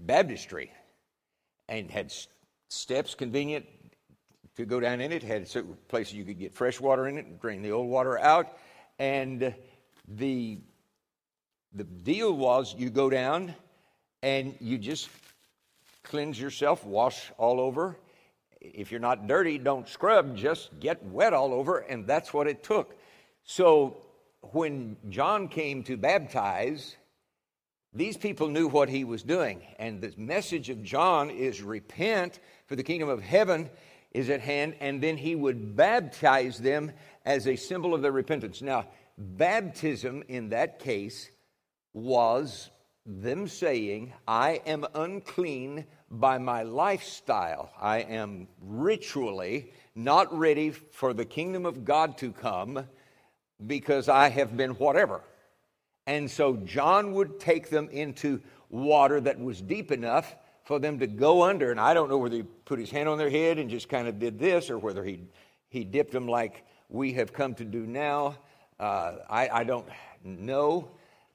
baptistry 0.00 0.72
and 1.68 1.90
had 1.90 2.12
steps 2.68 3.14
convenient 3.14 3.66
to 4.56 4.64
go 4.64 4.80
down 4.80 5.00
in 5.00 5.12
it, 5.12 5.22
had 5.22 5.48
places 5.88 6.14
you 6.14 6.24
could 6.24 6.38
get 6.38 6.52
fresh 6.52 6.80
water 6.80 7.06
in 7.06 7.18
it 7.18 7.40
drain 7.40 7.62
the 7.62 7.70
old 7.70 7.88
water 7.88 8.18
out. 8.18 8.58
And 8.98 9.54
the, 10.08 10.58
the 11.72 11.84
deal 11.84 12.36
was 12.36 12.74
you 12.76 12.90
go 12.90 13.10
down 13.10 13.54
and 14.22 14.54
you 14.60 14.76
just 14.76 15.08
cleanse 16.02 16.38
yourself, 16.40 16.84
wash 16.84 17.30
all 17.38 17.60
over. 17.60 17.96
If 18.64 18.90
you're 18.90 19.00
not 19.00 19.26
dirty, 19.26 19.58
don't 19.58 19.88
scrub, 19.88 20.36
just 20.36 20.78
get 20.78 21.04
wet 21.04 21.34
all 21.34 21.52
over. 21.52 21.78
And 21.78 22.06
that's 22.06 22.32
what 22.32 22.46
it 22.46 22.62
took. 22.62 22.96
So 23.44 23.96
when 24.52 24.96
John 25.08 25.48
came 25.48 25.82
to 25.84 25.96
baptize, 25.96 26.96
these 27.92 28.16
people 28.16 28.48
knew 28.48 28.68
what 28.68 28.88
he 28.88 29.04
was 29.04 29.22
doing. 29.22 29.62
And 29.78 30.00
the 30.00 30.14
message 30.16 30.70
of 30.70 30.82
John 30.82 31.28
is 31.30 31.60
repent, 31.60 32.38
for 32.66 32.76
the 32.76 32.82
kingdom 32.82 33.08
of 33.08 33.20
heaven 33.20 33.68
is 34.12 34.30
at 34.30 34.40
hand. 34.40 34.76
And 34.80 35.02
then 35.02 35.16
he 35.16 35.34
would 35.34 35.76
baptize 35.76 36.58
them 36.58 36.92
as 37.24 37.46
a 37.46 37.56
symbol 37.56 37.94
of 37.94 38.02
their 38.02 38.12
repentance. 38.12 38.62
Now, 38.62 38.86
baptism 39.18 40.22
in 40.28 40.50
that 40.50 40.78
case 40.78 41.30
was 41.92 42.70
them 43.04 43.48
saying, 43.48 44.12
I 44.26 44.62
am 44.64 44.86
unclean 44.94 45.86
by 46.12 46.36
my 46.36 46.62
lifestyle. 46.62 47.70
I 47.80 48.00
am 48.00 48.46
ritually 48.60 49.72
not 49.94 50.36
ready 50.36 50.70
for 50.70 51.14
the 51.14 51.24
kingdom 51.24 51.66
of 51.66 51.84
God 51.84 52.18
to 52.18 52.32
come 52.32 52.86
because 53.66 54.08
I 54.08 54.28
have 54.28 54.56
been 54.56 54.72
whatever. 54.72 55.22
And 56.06 56.30
so 56.30 56.56
John 56.56 57.12
would 57.14 57.40
take 57.40 57.70
them 57.70 57.88
into 57.90 58.40
water 58.68 59.20
that 59.20 59.40
was 59.40 59.60
deep 59.60 59.90
enough 59.90 60.34
for 60.64 60.78
them 60.78 60.98
to 60.98 61.06
go 61.06 61.42
under. 61.42 61.70
And 61.70 61.80
I 61.80 61.94
don't 61.94 62.08
know 62.08 62.18
whether 62.18 62.36
he 62.36 62.42
put 62.42 62.78
his 62.78 62.90
hand 62.90 63.08
on 63.08 63.18
their 63.18 63.30
head 63.30 63.58
and 63.58 63.70
just 63.70 63.88
kind 63.88 64.06
of 64.06 64.18
did 64.18 64.38
this 64.38 64.70
or 64.70 64.78
whether 64.78 65.04
he, 65.04 65.20
he 65.68 65.84
dipped 65.84 66.12
them 66.12 66.28
like 66.28 66.64
we 66.88 67.14
have 67.14 67.32
come 67.32 67.54
to 67.54 67.64
do 67.64 67.86
now. 67.86 68.36
Uh, 68.78 69.16
I, 69.30 69.48
I 69.48 69.64
don't 69.64 69.86
know 70.24 70.90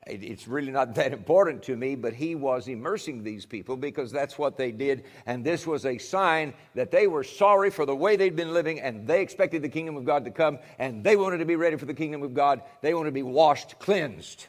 it's 0.10 0.48
really 0.48 0.72
not 0.72 0.96
that 0.96 1.14
important 1.14 1.64
to 1.64 1.76
me, 1.76 1.96
but 1.96 2.14
he 2.14 2.36
was 2.36 2.68
immersing 2.68 3.24
these 3.24 3.46
people 3.46 3.78
because 3.78 4.12
that's 4.12 4.38
what 4.38 4.58
they 4.58 4.72
did. 4.72 5.06
And 5.26 5.44
this 5.44 5.68
was 5.68 5.86
a 5.86 5.98
sign 5.98 6.54
that 6.76 6.92
they 6.92 7.08
were 7.08 7.24
sorry 7.24 7.70
for 7.70 7.86
the 7.86 7.96
way 7.96 8.16
they'd 8.16 8.36
been 8.36 8.54
living 8.54 8.80
and 8.80 9.08
they 9.08 9.22
expected 9.22 9.62
the 9.62 9.70
kingdom 9.70 9.98
of 9.98 10.06
God 10.06 10.26
to 10.26 10.32
come 10.32 10.60
and 10.80 11.04
they 11.04 11.16
wanted 11.16 11.38
to 11.40 11.46
be 11.46 11.56
ready 11.56 11.76
for 11.76 11.86
the 11.86 11.94
kingdom 11.94 12.24
of 12.24 12.34
God. 12.34 12.62
They 12.82 12.94
wanted 12.94 13.10
to 13.10 13.14
be 13.14 13.24
washed, 13.24 13.80
cleansed. 13.80 14.48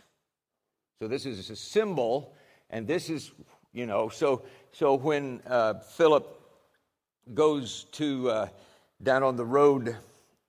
So 1.01 1.07
this 1.07 1.27
is 1.27 1.49
a 1.51 1.55
symbol, 1.55 2.35
and 2.71 2.85
this 2.85 3.09
is, 3.09 3.31
you 3.73 3.87
know, 3.87 4.09
so, 4.09 4.43
so 4.73 4.95
when 4.95 5.41
uh, 5.47 5.75
Philip 5.75 6.41
goes 7.35 7.85
to 7.93 8.31
uh, 8.31 8.49
down 9.01 9.23
on 9.23 9.37
the 9.37 9.45
road 9.45 9.97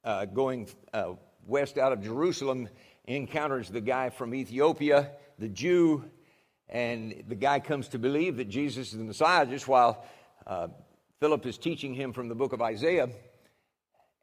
uh, 0.03 0.25
going 0.25 0.67
uh, 0.91 1.13
west 1.45 1.77
out 1.77 1.91
of 1.91 2.01
Jerusalem, 2.01 2.67
encounters 3.15 3.69
the 3.69 3.81
guy 3.81 4.09
from 4.09 4.35
Ethiopia, 4.35 5.11
the 5.39 5.49
Jew, 5.49 6.05
and 6.67 7.23
the 7.27 7.35
guy 7.35 7.59
comes 7.59 7.87
to 7.89 7.99
believe 7.99 8.37
that 8.37 8.49
Jesus 8.49 8.91
is 8.91 8.97
the 8.97 9.03
Messiah 9.03 9.45
just 9.45 9.67
while 9.67 10.05
uh, 10.45 10.67
Philip 11.19 11.45
is 11.45 11.57
teaching 11.57 11.93
him 11.93 12.13
from 12.13 12.29
the 12.29 12.35
book 12.35 12.53
of 12.53 12.61
Isaiah. 12.61 13.09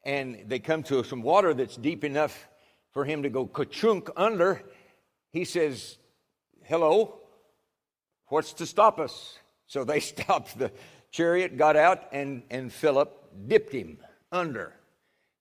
And 0.04 0.44
they 0.46 0.60
come 0.60 0.84
to 0.84 1.02
some 1.02 1.22
water 1.22 1.52
that's 1.52 1.76
deep 1.76 2.04
enough 2.04 2.48
for 2.92 3.04
him 3.04 3.24
to 3.24 3.28
go 3.28 3.46
ka-chunk 3.46 4.08
under. 4.16 4.62
He 5.32 5.44
says, 5.44 5.98
Hello, 6.62 7.20
what's 8.28 8.52
to 8.54 8.66
stop 8.66 9.00
us? 9.00 9.38
So 9.66 9.82
they 9.82 10.00
stopped 10.14 10.56
the 10.58 10.70
chariot, 11.10 11.56
got 11.56 11.76
out, 11.76 12.04
and, 12.12 12.42
and 12.50 12.72
Philip 12.72 13.48
dipped 13.48 13.72
him 13.72 13.98
under. 14.30 14.74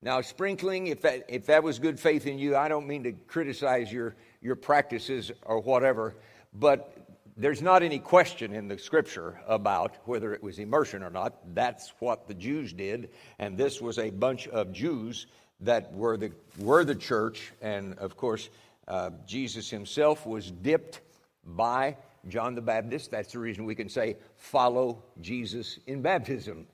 Now, 0.06 0.22
sprinkling, 0.22 0.86
if 0.86 1.02
that, 1.02 1.26
if 1.30 1.48
that 1.48 1.64
was 1.64 1.80
good 1.80 2.00
faith 2.00 2.28
in 2.28 2.38
you, 2.38 2.56
I 2.56 2.68
don't 2.68 2.86
mean 2.86 3.02
to 3.06 3.12
criticize 3.12 3.92
your, 3.92 4.16
your 4.40 4.56
practices 4.56 5.32
or 5.42 5.60
whatever, 5.62 6.14
but 6.54 7.08
there's 7.36 7.64
not 7.64 7.82
any 7.82 7.98
question 7.98 8.54
in 8.54 8.68
the 8.68 8.78
scripture 8.78 9.42
about 9.48 9.96
whether 10.06 10.32
it 10.36 10.44
was 10.44 10.60
immersion 10.60 11.02
or 11.02 11.10
not. 11.10 11.56
That's 11.56 11.92
what 11.98 12.28
the 12.28 12.36
Jews 12.36 12.72
did, 12.72 13.10
and 13.40 13.58
this 13.58 13.82
was 13.82 13.98
a 13.98 14.12
bunch 14.12 14.48
of 14.50 14.72
Jews 14.72 15.26
that 15.62 15.92
were 15.92 16.18
the, 16.18 16.32
were 16.60 16.86
the 16.86 16.94
church, 16.94 17.52
and 17.60 17.98
of 17.98 18.16
course, 18.16 18.52
uh, 18.88 19.10
Jesus 19.26 19.72
himself 19.72 20.28
was 20.28 20.52
dipped 20.52 21.02
by 21.44 21.98
John 22.28 22.54
the 22.54 22.62
Baptist. 22.62 23.10
That's 23.10 23.34
the 23.34 23.40
reason 23.40 23.66
we 23.66 23.74
can 23.74 23.90
say, 23.90 24.18
follow 24.38 25.02
Jesus 25.20 25.80
in 25.88 26.04
baptism. 26.04 26.68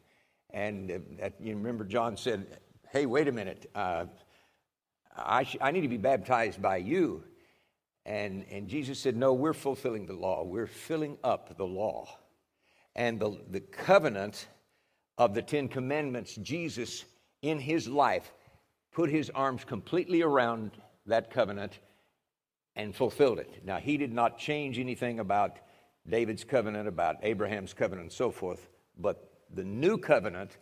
And 0.49 0.91
uh, 0.91 0.97
that, 1.17 1.35
you 1.39 1.55
remember, 1.55 1.85
John 1.85 2.17
said, 2.17 2.57
hey, 2.91 3.05
wait 3.05 3.29
a 3.29 3.31
minute, 3.31 3.69
uh, 3.73 4.05
I, 5.15 5.43
sh- 5.43 5.57
I 5.61 5.71
need 5.71 5.81
to 5.81 5.87
be 5.87 5.97
baptized 5.97 6.61
by 6.61 6.77
you. 6.77 7.23
And, 8.05 8.45
and 8.51 8.67
Jesus 8.67 8.99
said, 8.99 9.15
no, 9.15 9.33
we're 9.33 9.53
fulfilling 9.53 10.05
the 10.05 10.13
law. 10.13 10.43
We're 10.43 10.67
filling 10.67 11.17
up 11.23 11.57
the 11.57 11.65
law. 11.65 12.17
And 12.95 13.17
the, 13.19 13.37
the 13.49 13.61
covenant 13.61 14.47
of 15.17 15.33
the 15.33 15.41
Ten 15.41 15.69
Commandments, 15.69 16.35
Jesus, 16.35 17.05
in 17.41 17.59
his 17.59 17.87
life, 17.87 18.33
put 18.91 19.09
his 19.09 19.29
arms 19.29 19.63
completely 19.63 20.21
around 20.21 20.71
that 21.05 21.31
covenant 21.31 21.79
and 22.75 22.93
fulfilled 22.93 23.39
it. 23.39 23.61
Now, 23.63 23.77
he 23.77 23.95
did 23.95 24.11
not 24.11 24.37
change 24.37 24.79
anything 24.79 25.19
about 25.19 25.59
David's 26.09 26.43
covenant, 26.43 26.89
about 26.89 27.17
Abraham's 27.21 27.73
covenant, 27.73 28.07
and 28.07 28.11
so 28.11 28.31
forth, 28.31 28.67
but 28.97 29.31
the 29.53 29.63
new 29.63 29.97
covenant 29.97 30.57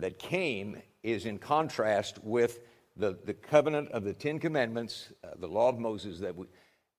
that 0.00 0.18
came 0.18 0.80
is 1.02 1.26
in 1.26 1.38
contrast 1.38 2.18
with 2.22 2.60
the, 2.96 3.18
the 3.24 3.34
covenant 3.34 3.90
of 3.92 4.04
the 4.04 4.12
Ten 4.12 4.38
Commandments, 4.38 5.12
uh, 5.24 5.28
the 5.38 5.46
law 5.46 5.68
of 5.68 5.78
Moses 5.78 6.18
that 6.20 6.36
we, 6.36 6.46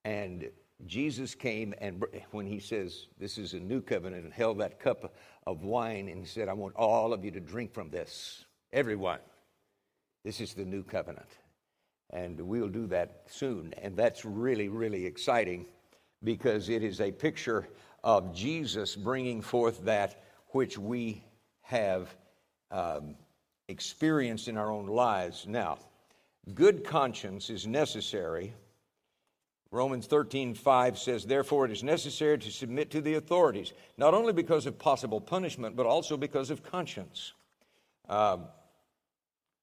and 0.06 0.50
Jesus 0.86 1.36
came 1.36 1.74
and 1.80 2.04
when 2.32 2.48
he 2.48 2.60
says 2.60 3.08
this 3.20 3.38
is 3.38 3.54
a 3.54 3.60
new 3.60 3.82
covenant 3.82 4.24
and 4.24 4.34
held 4.34 4.60
that 4.60 4.80
cup 4.80 5.14
of 5.46 5.64
wine 5.64 6.08
and 6.08 6.28
said, 6.28 6.50
I 6.50 6.54
want 6.54 6.76
all 6.76 7.14
of 7.14 7.24
you 7.24 7.32
to 7.32 7.40
drink 7.40 7.74
from 7.74 7.90
this, 7.90 8.46
everyone. 8.74 9.20
This 10.24 10.40
is 10.40 10.54
the 10.54 10.66
new 10.66 10.84
covenant. 10.84 11.30
And 12.12 12.40
we'll 12.42 12.68
do 12.68 12.88
that 12.88 13.24
soon. 13.28 13.74
And 13.82 13.96
that's 13.96 14.26
really, 14.26 14.70
really 14.70 15.06
exciting 15.06 15.66
because 16.24 16.70
it 16.70 16.84
is 16.84 17.02
a 17.02 17.12
picture 17.12 17.68
of 18.04 18.34
Jesus 18.34 18.96
bringing 18.96 19.42
forth 19.42 19.84
that 19.86 20.24
which 20.50 20.78
we 20.78 21.24
have 21.62 22.14
um, 22.72 23.16
experienced 23.68 24.48
in 24.48 24.58
our 24.58 24.72
own 24.72 24.88
lives. 24.88 25.46
Now, 25.48 25.78
good 26.54 26.84
conscience 26.84 27.50
is 27.50 27.68
necessary. 27.68 28.54
Romans 29.72 30.06
13, 30.08 30.54
5 30.54 30.98
says, 30.98 31.26
Therefore, 31.26 31.66
it 31.66 31.72
is 31.72 31.84
necessary 31.84 32.38
to 32.38 32.52
submit 32.52 32.92
to 32.92 33.02
the 33.02 33.14
authorities, 33.16 33.74
not 33.98 34.14
only 34.14 34.34
because 34.34 34.66
of 34.66 34.78
possible 34.78 35.22
punishment, 35.22 35.76
but 35.76 35.86
also 35.86 36.18
because 36.18 36.50
of 36.50 36.64
conscience. 36.64 37.34
Um, 38.10 38.46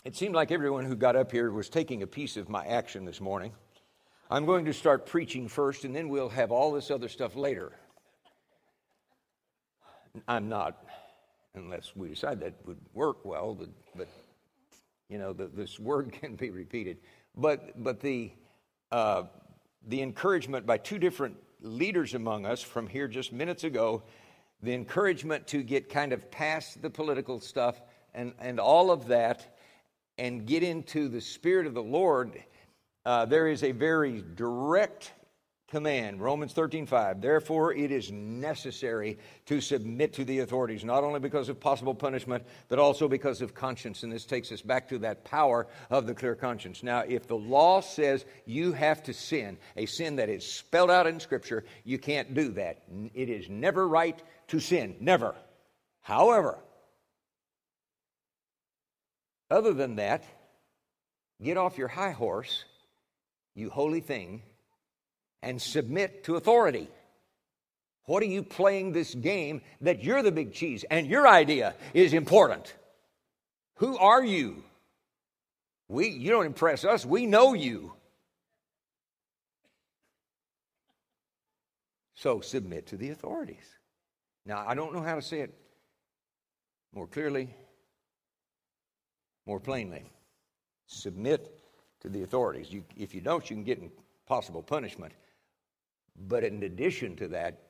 it 0.04 0.16
seemed 0.16 0.34
like 0.34 0.50
everyone 0.50 0.86
who 0.86 0.96
got 0.96 1.16
up 1.16 1.30
here 1.30 1.50
was 1.50 1.68
taking 1.68 2.02
a 2.02 2.06
piece 2.06 2.38
of 2.38 2.48
my 2.48 2.64
action 2.64 3.04
this 3.04 3.20
morning. 3.20 3.52
I'm 4.30 4.46
going 4.46 4.64
to 4.66 4.72
start 4.72 5.06
preaching 5.06 5.48
first, 5.48 5.84
and 5.84 5.94
then 5.94 6.08
we'll 6.08 6.28
have 6.30 6.50
all 6.52 6.72
this 6.72 6.90
other 6.90 7.08
stuff 7.08 7.36
later. 7.36 7.72
I'm 10.26 10.48
not. 10.48 10.82
Unless 11.58 11.92
we 11.94 12.08
decide 12.08 12.40
that 12.40 12.54
would 12.66 12.78
work 12.94 13.24
well, 13.24 13.54
but, 13.54 13.68
but 13.96 14.08
you 15.08 15.18
know, 15.18 15.32
the, 15.32 15.46
this 15.46 15.78
word 15.78 16.12
can 16.20 16.36
be 16.36 16.50
repeated. 16.50 16.98
But, 17.36 17.82
but 17.82 18.00
the, 18.00 18.32
uh, 18.90 19.24
the 19.86 20.02
encouragement 20.02 20.66
by 20.66 20.78
two 20.78 20.98
different 20.98 21.36
leaders 21.60 22.14
among 22.14 22.46
us 22.46 22.62
from 22.62 22.86
here 22.86 23.08
just 23.08 23.32
minutes 23.32 23.64
ago, 23.64 24.02
the 24.62 24.74
encouragement 24.74 25.46
to 25.48 25.62
get 25.62 25.88
kind 25.88 26.12
of 26.12 26.30
past 26.30 26.82
the 26.82 26.90
political 26.90 27.40
stuff 27.40 27.80
and, 28.14 28.32
and 28.40 28.58
all 28.58 28.90
of 28.90 29.08
that 29.08 29.56
and 30.18 30.46
get 30.46 30.62
into 30.62 31.08
the 31.08 31.20
Spirit 31.20 31.66
of 31.66 31.74
the 31.74 31.82
Lord, 31.82 32.42
uh, 33.04 33.24
there 33.24 33.48
is 33.48 33.62
a 33.62 33.72
very 33.72 34.24
direct 34.34 35.12
command 35.68 36.20
romans 36.20 36.54
13:5 36.54 37.20
therefore 37.20 37.74
it 37.74 37.90
is 37.90 38.10
necessary 38.10 39.18
to 39.44 39.60
submit 39.60 40.14
to 40.14 40.24
the 40.24 40.38
authorities 40.40 40.84
not 40.84 41.04
only 41.04 41.20
because 41.20 41.48
of 41.48 41.60
possible 41.60 41.94
punishment 41.94 42.44
but 42.68 42.78
also 42.78 43.06
because 43.08 43.42
of 43.42 43.54
conscience. 43.54 44.02
And 44.02 44.12
this 44.12 44.24
takes 44.24 44.50
us 44.50 44.62
back 44.62 44.88
to 44.88 44.98
that 45.00 45.24
power 45.24 45.66
of 45.90 46.06
the 46.06 46.14
clear 46.14 46.34
conscience. 46.34 46.82
Now 46.82 47.00
if 47.00 47.26
the 47.26 47.36
law 47.36 47.80
says 47.80 48.24
you 48.46 48.72
have 48.72 49.02
to 49.04 49.12
sin 49.12 49.58
a 49.76 49.86
sin 49.86 50.16
that 50.16 50.28
is 50.28 50.50
spelled 50.50 50.90
out 50.90 51.06
in 51.06 51.20
scripture 51.20 51.64
you 51.84 51.98
can't 51.98 52.34
do 52.34 52.50
that. 52.52 52.82
It 53.14 53.28
is 53.28 53.48
never 53.48 53.86
right 53.86 54.20
to 54.48 54.60
sin. 54.60 54.96
Never. 55.00 55.34
However 56.00 56.58
other 59.50 59.74
than 59.74 59.96
that 59.96 60.24
get 61.42 61.56
off 61.56 61.78
your 61.78 61.88
high 61.88 62.12
horse 62.12 62.64
you 63.54 63.70
holy 63.70 64.00
thing 64.00 64.42
and 65.42 65.60
submit 65.60 66.24
to 66.24 66.36
authority. 66.36 66.88
What 68.04 68.22
are 68.22 68.26
you 68.26 68.42
playing 68.42 68.92
this 68.92 69.14
game 69.14 69.60
that 69.82 70.02
you're 70.02 70.22
the 70.22 70.32
big 70.32 70.52
cheese 70.52 70.84
and 70.90 71.06
your 71.06 71.28
idea 71.28 71.74
is 71.92 72.14
important? 72.14 72.74
Who 73.76 73.98
are 73.98 74.24
you? 74.24 74.64
We, 75.88 76.08
you 76.08 76.30
don't 76.30 76.46
impress 76.46 76.84
us, 76.84 77.04
we 77.04 77.26
know 77.26 77.54
you. 77.54 77.92
So 82.14 82.40
submit 82.40 82.88
to 82.88 82.96
the 82.96 83.10
authorities. 83.10 83.64
Now, 84.44 84.64
I 84.66 84.74
don't 84.74 84.92
know 84.92 85.02
how 85.02 85.14
to 85.14 85.22
say 85.22 85.40
it 85.40 85.54
more 86.92 87.06
clearly, 87.06 87.54
more 89.46 89.60
plainly. 89.60 90.10
Submit 90.86 91.60
to 92.00 92.08
the 92.08 92.22
authorities. 92.22 92.72
You, 92.72 92.84
if 92.96 93.14
you 93.14 93.20
don't, 93.20 93.48
you 93.48 93.56
can 93.56 93.64
get 93.64 93.78
in 93.78 93.90
possible 94.26 94.62
punishment. 94.62 95.12
But 96.26 96.44
in 96.44 96.62
addition 96.62 97.16
to 97.16 97.28
that, 97.28 97.62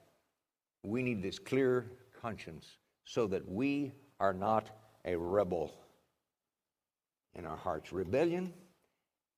we 0.83 1.03
need 1.03 1.23
this 1.23 1.39
clear 1.39 1.87
conscience 2.21 2.79
so 3.05 3.27
that 3.27 3.49
we 3.49 3.93
are 4.21 4.33
not 4.33 4.71
a 5.05 5.17
rebel 5.17 5.75
in 7.35 7.45
our 7.47 7.57
hearts. 7.57 7.93
Rebellion 7.93 8.53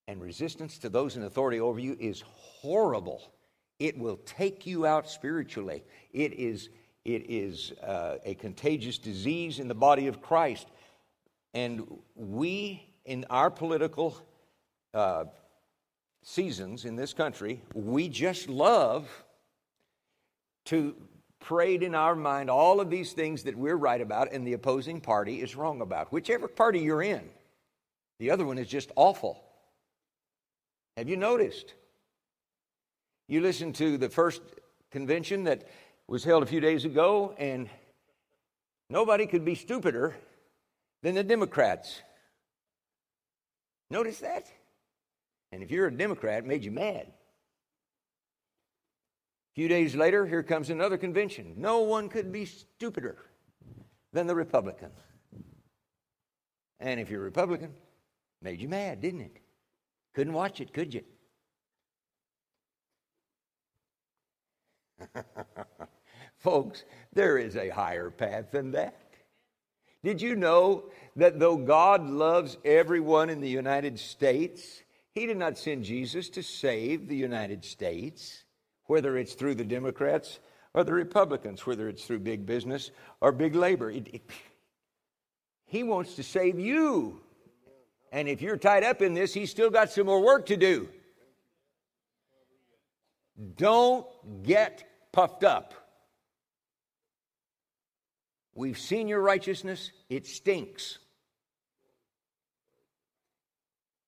and 0.09 0.20
resistance 0.20 0.79
to 0.79 0.88
those 0.88 1.16
in 1.16 1.25
authority 1.25 1.61
over 1.61 1.79
you 1.79 1.96
is 2.01 2.23
horrible. 2.27 3.33
It 3.79 3.99
will 3.99 4.18
take 4.27 4.66
you 4.66 4.87
out 4.87 5.09
spiritually. 5.09 5.85
It 6.12 6.33
is, 6.35 6.68
it 7.05 7.31
is 7.31 7.73
uh, 7.83 8.16
a 8.25 8.35
contagious 8.35 8.99
disease 8.99 9.59
in 9.59 9.68
the 9.68 9.75
body 9.75 10.07
of 10.07 10.20
Christ. 10.20 10.68
And 11.55 11.87
we, 12.14 12.94
in 13.05 13.25
our 13.31 13.51
political 13.51 14.16
uh, 14.94 15.25
seasons 16.22 16.85
in 16.85 16.96
this 16.96 17.12
country, 17.12 17.62
we 17.74 18.09
just 18.09 18.48
love 18.48 19.09
to 20.66 20.94
parade 21.40 21.83
in 21.83 21.94
our 21.94 22.14
mind 22.14 22.50
all 22.50 22.80
of 22.80 22.90
these 22.90 23.12
things 23.12 23.42
that 23.44 23.56
we're 23.56 23.76
right 23.76 24.00
about 24.00 24.33
and 24.33 24.46
the 24.46 24.52
opposing 24.52 25.00
party 25.00 25.40
is 25.40 25.56
wrong 25.56 25.80
about. 25.80 26.12
Whichever 26.12 26.48
party 26.48 26.80
you're 26.80 27.02
in, 27.02 27.28
the 28.18 28.30
other 28.30 28.44
one 28.44 28.59
is 28.59 28.68
just 28.68 28.90
awful. 28.96 29.42
Have 30.96 31.09
you 31.09 31.16
noticed? 31.16 31.74
You 33.26 33.40
listened 33.40 33.74
to 33.76 33.96
the 33.96 34.11
first 34.11 34.42
convention 34.90 35.44
that 35.44 35.66
was 36.06 36.24
held 36.24 36.42
a 36.42 36.46
few 36.46 36.61
days 36.61 36.85
ago, 36.85 37.35
and 37.38 37.70
nobody 38.90 39.26
could 39.26 39.44
be 39.44 39.54
stupider 39.54 40.14
than 41.02 41.14
the 41.14 41.22
Democrats. 41.22 42.02
Notice 43.88 44.18
that? 44.18 44.46
And 45.53 45.63
if 45.63 45.71
you're 45.71 45.87
a 45.87 45.97
Democrat, 45.97 46.45
it 46.45 46.47
made 46.47 46.65
you 46.65 46.71
mad. 46.71 47.07
A 49.53 49.55
few 49.55 49.69
days 49.69 49.97
later, 49.97 50.27
here 50.27 50.43
comes 50.43 50.71
another 50.71 50.97
convention. 50.97 51.55
No 51.57 51.81
one 51.81 52.09
could 52.09 52.31
be 52.31 52.45
stupider 52.45 53.17
than 54.13 54.27
the 54.27 54.35
Republican. 54.35 54.91
And 56.79 57.01
if 57.01 57.11
you're 57.11 57.21
a 57.21 57.25
Republican, 57.25 57.75
made 58.41 58.61
you 58.61 58.69
mad, 58.69 59.01
didn't 59.01 59.23
it? 59.23 59.41
Couldn't 60.15 60.33
watch 60.33 60.61
it, 60.61 60.73
could 60.73 60.95
you? 60.95 61.03
Folks, 66.39 66.85
there 67.13 67.39
is 67.39 67.57
a 67.57 67.69
higher 67.69 68.11
path 68.11 68.51
than 68.51 68.73
that. 68.73 68.97
Did 70.03 70.23
you 70.23 70.37
know 70.37 70.85
that 71.17 71.39
though 71.39 71.57
God 71.57 72.09
loves 72.09 72.57
everyone 72.65 73.29
in 73.29 73.41
the 73.41 73.49
United 73.49 73.99
States, 73.99 74.83
he 75.14 75.27
did 75.27 75.37
not 75.37 75.59
send 75.59 75.85
Jesus 75.85 76.29
to 76.31 76.42
save 76.42 77.09
the 77.09 77.16
United 77.16 77.64
States, 77.64 78.44
whether 78.87 79.16
it's 79.16 79.35
through 79.35 79.57
the 79.57 79.64
Democrats 79.64 80.38
or 80.73 80.85
the 80.85 80.92
Republicans, 80.92 81.66
whether 81.66 81.88
it's 81.88 82.05
through 82.05 82.20
big 82.20 82.46
business 82.46 82.90
or 83.20 83.33
big 83.33 83.55
labor. 83.55 83.90
It, 83.90 84.09
it, 84.14 84.23
he 85.66 85.83
wants 85.83 86.14
to 86.14 86.23
save 86.23 86.59
you. 86.59 87.20
And 88.12 88.29
if 88.29 88.42
you're 88.42 88.57
tied 88.57 88.85
up 88.85 89.03
in 89.03 89.14
this, 89.14 89.35
he's 89.35 89.51
still 89.51 89.70
got 89.70 89.90
some 89.90 90.07
more 90.07 90.23
work 90.23 90.46
to 90.46 90.57
do. 90.57 90.88
Don't 93.57 94.07
get 94.42 94.85
puffed 95.12 95.44
up. 95.44 95.75
We've 98.55 98.79
seen 98.79 99.09
your 99.09 99.20
righteousness, 99.20 99.92
it 100.09 100.27
stinks. 100.27 100.99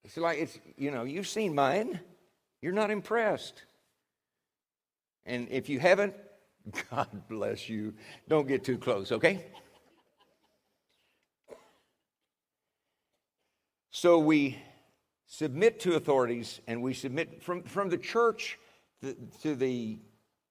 It's 0.05 0.17
like 0.17 0.38
it's 0.38 0.59
you 0.77 0.91
know 0.91 1.05
you've 1.05 1.29
seen 1.29 1.55
mine. 1.55 2.01
You're 2.61 2.73
not 2.73 2.91
impressed. 2.91 3.62
And 5.25 5.49
if 5.51 5.69
you 5.69 5.79
haven't, 5.79 6.15
God 6.91 7.09
bless 7.29 7.69
you. 7.69 7.95
Don't 8.29 8.47
get 8.47 8.65
too 8.65 8.79
close, 8.79 9.12
okay? 9.12 9.45
So 13.91 14.19
we 14.19 14.59
submit 15.27 15.81
to 15.81 15.95
authorities 15.95 16.61
and 16.67 16.83
we 16.83 16.95
submit 16.95 17.43
from, 17.43 17.62
from 17.62 17.88
the 17.88 17.99
church 17.99 18.59
to, 19.03 19.17
to 19.43 19.55
the 19.55 19.99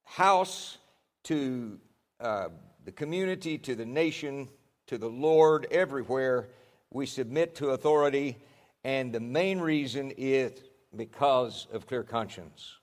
house 0.04 0.78
to 1.24 1.80
uh, 2.20 2.50
the 2.86 2.92
community 2.92 3.58
to 3.58 3.76
the 3.76 3.86
nation 3.86 4.48
to 4.88 4.98
the 4.98 5.10
Lord 5.10 5.68
everywhere. 5.72 6.50
We 6.92 7.06
submit 7.06 7.56
to 7.56 7.70
authority 7.70 8.38
and 8.84 9.14
the 9.14 9.20
main 9.20 9.60
reason 9.60 10.12
is 10.18 10.54
because 10.96 11.68
of 11.72 11.88
clear 11.88 12.04
conscience. 12.04 12.78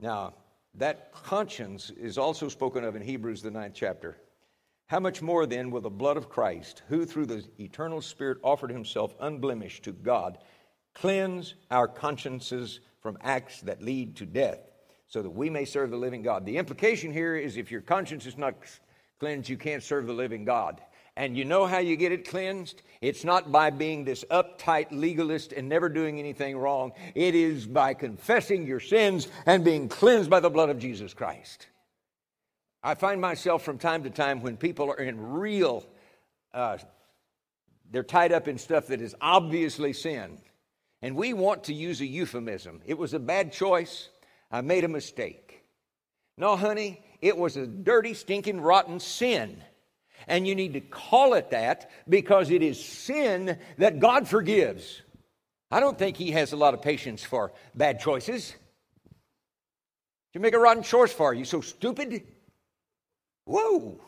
Now, 0.00 0.34
that 0.74 1.12
conscience 1.12 1.90
is 1.90 2.16
also 2.16 2.48
spoken 2.48 2.84
of 2.84 2.96
in 2.96 3.02
Hebrews, 3.02 3.42
the 3.42 3.50
ninth 3.50 3.74
chapter. 3.74 4.16
How 4.86 5.00
much 5.00 5.22
more 5.22 5.46
then 5.46 5.70
will 5.70 5.80
the 5.80 5.90
blood 5.90 6.16
of 6.16 6.28
Christ, 6.28 6.82
who 6.88 7.04
through 7.04 7.26
the 7.26 7.44
eternal 7.58 8.00
Spirit 8.00 8.38
offered 8.42 8.70
himself 8.70 9.14
unblemished 9.20 9.84
to 9.84 9.92
God, 9.92 10.38
cleanse 10.94 11.54
our 11.70 11.86
consciences 11.86 12.80
from 13.00 13.18
acts 13.20 13.60
that 13.62 13.82
lead 13.82 14.16
to 14.16 14.26
death, 14.26 14.58
so 15.06 15.22
that 15.22 15.30
we 15.30 15.50
may 15.50 15.64
serve 15.64 15.90
the 15.90 15.96
living 15.96 16.22
God? 16.22 16.46
The 16.46 16.56
implication 16.56 17.12
here 17.12 17.36
is 17.36 17.56
if 17.56 17.70
your 17.70 17.80
conscience 17.80 18.26
is 18.26 18.38
not 18.38 18.54
cleansed, 19.18 19.48
you 19.48 19.56
can't 19.56 19.82
serve 19.82 20.06
the 20.06 20.12
living 20.12 20.44
God. 20.44 20.80
And 21.16 21.36
you 21.36 21.44
know 21.44 21.66
how 21.66 21.78
you 21.78 21.96
get 21.96 22.12
it 22.12 22.28
cleansed? 22.28 22.82
It's 23.00 23.24
not 23.24 23.50
by 23.50 23.70
being 23.70 24.04
this 24.04 24.24
uptight 24.30 24.88
legalist 24.90 25.52
and 25.52 25.68
never 25.68 25.88
doing 25.88 26.18
anything 26.18 26.56
wrong. 26.56 26.92
It 27.14 27.34
is 27.34 27.66
by 27.66 27.94
confessing 27.94 28.66
your 28.66 28.80
sins 28.80 29.28
and 29.46 29.64
being 29.64 29.88
cleansed 29.88 30.30
by 30.30 30.40
the 30.40 30.50
blood 30.50 30.70
of 30.70 30.78
Jesus 30.78 31.14
Christ. 31.14 31.66
I 32.82 32.94
find 32.94 33.20
myself 33.20 33.62
from 33.62 33.78
time 33.78 34.04
to 34.04 34.10
time 34.10 34.40
when 34.40 34.56
people 34.56 34.90
are 34.90 35.00
in 35.00 35.32
real, 35.32 35.84
uh, 36.54 36.78
they're 37.90 38.02
tied 38.02 38.32
up 38.32 38.48
in 38.48 38.58
stuff 38.58 38.86
that 38.86 39.00
is 39.00 39.14
obviously 39.20 39.92
sin. 39.92 40.38
And 41.02 41.16
we 41.16 41.32
want 41.32 41.64
to 41.64 41.74
use 41.74 42.00
a 42.00 42.06
euphemism. 42.06 42.80
It 42.86 42.98
was 42.98 43.14
a 43.14 43.18
bad 43.18 43.52
choice. 43.52 44.08
I 44.50 44.60
made 44.60 44.84
a 44.84 44.88
mistake. 44.88 45.64
No, 46.36 46.56
honey, 46.56 47.02
it 47.20 47.36
was 47.36 47.56
a 47.56 47.66
dirty, 47.66 48.14
stinking, 48.14 48.60
rotten 48.60 49.00
sin. 49.00 49.62
And 50.26 50.46
you 50.46 50.54
need 50.54 50.74
to 50.74 50.80
call 50.80 51.34
it 51.34 51.50
that 51.50 51.90
because 52.08 52.50
it 52.50 52.62
is 52.62 52.82
sin 52.84 53.58
that 53.78 54.00
God 54.00 54.28
forgives. 54.28 55.02
I 55.70 55.80
don't 55.80 55.98
think 55.98 56.16
He 56.16 56.32
has 56.32 56.52
a 56.52 56.56
lot 56.56 56.74
of 56.74 56.82
patience 56.82 57.22
for 57.22 57.52
bad 57.74 58.00
choices. 58.00 58.54
You 60.32 60.40
make 60.40 60.54
a 60.54 60.58
rotten 60.58 60.82
choice 60.82 61.12
for 61.12 61.34
you, 61.34 61.44
so 61.44 61.60
stupid. 61.60 62.22
Whoa. 63.44 64.00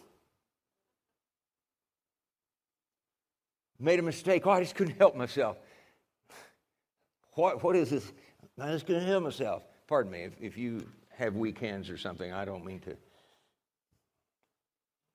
Made 3.78 3.98
a 3.98 4.02
mistake. 4.02 4.46
Oh, 4.46 4.50
I 4.50 4.60
just 4.60 4.76
couldn't 4.76 4.96
help 4.98 5.16
myself. 5.16 5.56
What, 7.34 7.64
what 7.64 7.74
is 7.74 7.90
this? 7.90 8.12
I 8.60 8.70
just 8.70 8.86
couldn't 8.86 9.06
help 9.06 9.24
myself. 9.24 9.64
Pardon 9.88 10.12
me 10.12 10.22
if, 10.22 10.32
if 10.40 10.56
you 10.56 10.86
have 11.16 11.34
weak 11.34 11.58
hands 11.58 11.90
or 11.90 11.96
something. 11.96 12.32
I 12.32 12.44
don't 12.44 12.64
mean 12.64 12.80
to 12.80 12.96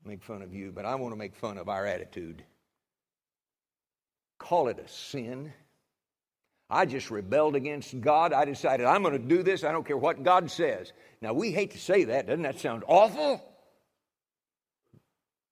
make 0.08 0.24
fun 0.24 0.41
of 0.41 0.54
you, 0.54 0.72
but 0.72 0.86
I 0.86 0.96
want 0.96 1.13
to 1.13 1.17
make 1.17 1.36
fun 1.36 1.58
of 1.58 1.70
our 1.70 1.86
attitude. 1.86 2.43
Call 4.39 4.67
it 4.67 4.80
a 4.80 4.88
sin. 4.88 5.54
I 6.70 6.86
just 6.86 7.12
rebelled 7.12 7.56
against 7.56 8.00
God. 8.02 8.34
I 8.34 8.46
decided 8.46 8.86
I'm 8.86 9.02
going 9.02 9.13
to 9.13 9.36
do 9.36 9.41
this. 9.43 9.63
I 9.63 9.72
don't 9.72 9.86
care 9.86 9.98
what 9.98 10.24
God 10.24 10.52
says. 10.52 10.91
Now, 11.22 11.34
we 11.34 11.52
hate 11.52 11.72
to 11.72 11.80
say 11.80 12.06
that. 12.06 12.28
Doesn't 12.28 12.43
that 12.43 12.60
sound 12.60 12.84
awful? 12.88 13.43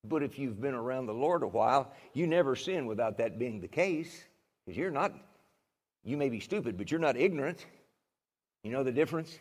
But 0.03 0.23
if 0.23 0.37
you've 0.37 0.61
been 0.61 0.75
around 0.75 1.07
the 1.07 1.13
Lord 1.13 1.43
a 1.43 1.47
while, 1.47 1.91
you 2.13 2.27
never 2.27 2.55
sin 2.55 2.85
without 2.85 3.17
that 3.17 3.39
being 3.39 3.61
the 3.61 3.67
case. 3.67 4.23
Because 4.65 4.77
you're 4.77 4.91
not, 4.91 5.13
you 6.03 6.17
may 6.17 6.29
be 6.29 6.39
stupid, 6.39 6.77
but 6.77 6.91
you're 6.91 6.99
not 6.99 7.17
ignorant. 7.17 7.65
You 8.63 8.71
know 8.71 8.83
the 8.83 8.91
difference? 8.91 9.39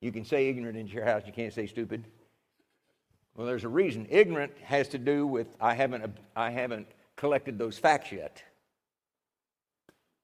You 0.00 0.12
can 0.12 0.24
say 0.24 0.48
ignorant 0.48 0.76
in 0.76 0.86
your 0.88 1.04
house, 1.04 1.22
you 1.26 1.32
can't 1.32 1.52
say 1.52 1.66
stupid. 1.66 2.04
Well, 3.38 3.46
there's 3.46 3.62
a 3.62 3.68
reason. 3.68 4.08
Ignorant 4.10 4.50
has 4.64 4.88
to 4.88 4.98
do 4.98 5.24
with 5.24 5.46
I 5.60 5.74
haven't, 5.74 6.12
I 6.34 6.50
haven't 6.50 6.88
collected 7.14 7.56
those 7.56 7.78
facts 7.78 8.10
yet. 8.10 8.42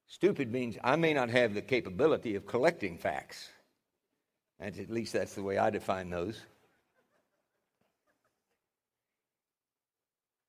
Stupid 0.05 0.51
means 0.51 0.77
I 0.83 0.97
may 0.97 1.13
not 1.13 1.29
have 1.29 1.53
the 1.53 1.61
capability 1.61 2.35
of 2.35 2.45
collecting 2.45 2.97
facts. 2.97 3.47
And 4.59 4.77
at 4.77 4.91
least 4.91 5.13
that's 5.13 5.33
the 5.33 5.43
way 5.43 5.57
I 5.57 5.69
define 5.69 6.09
those. 6.09 6.41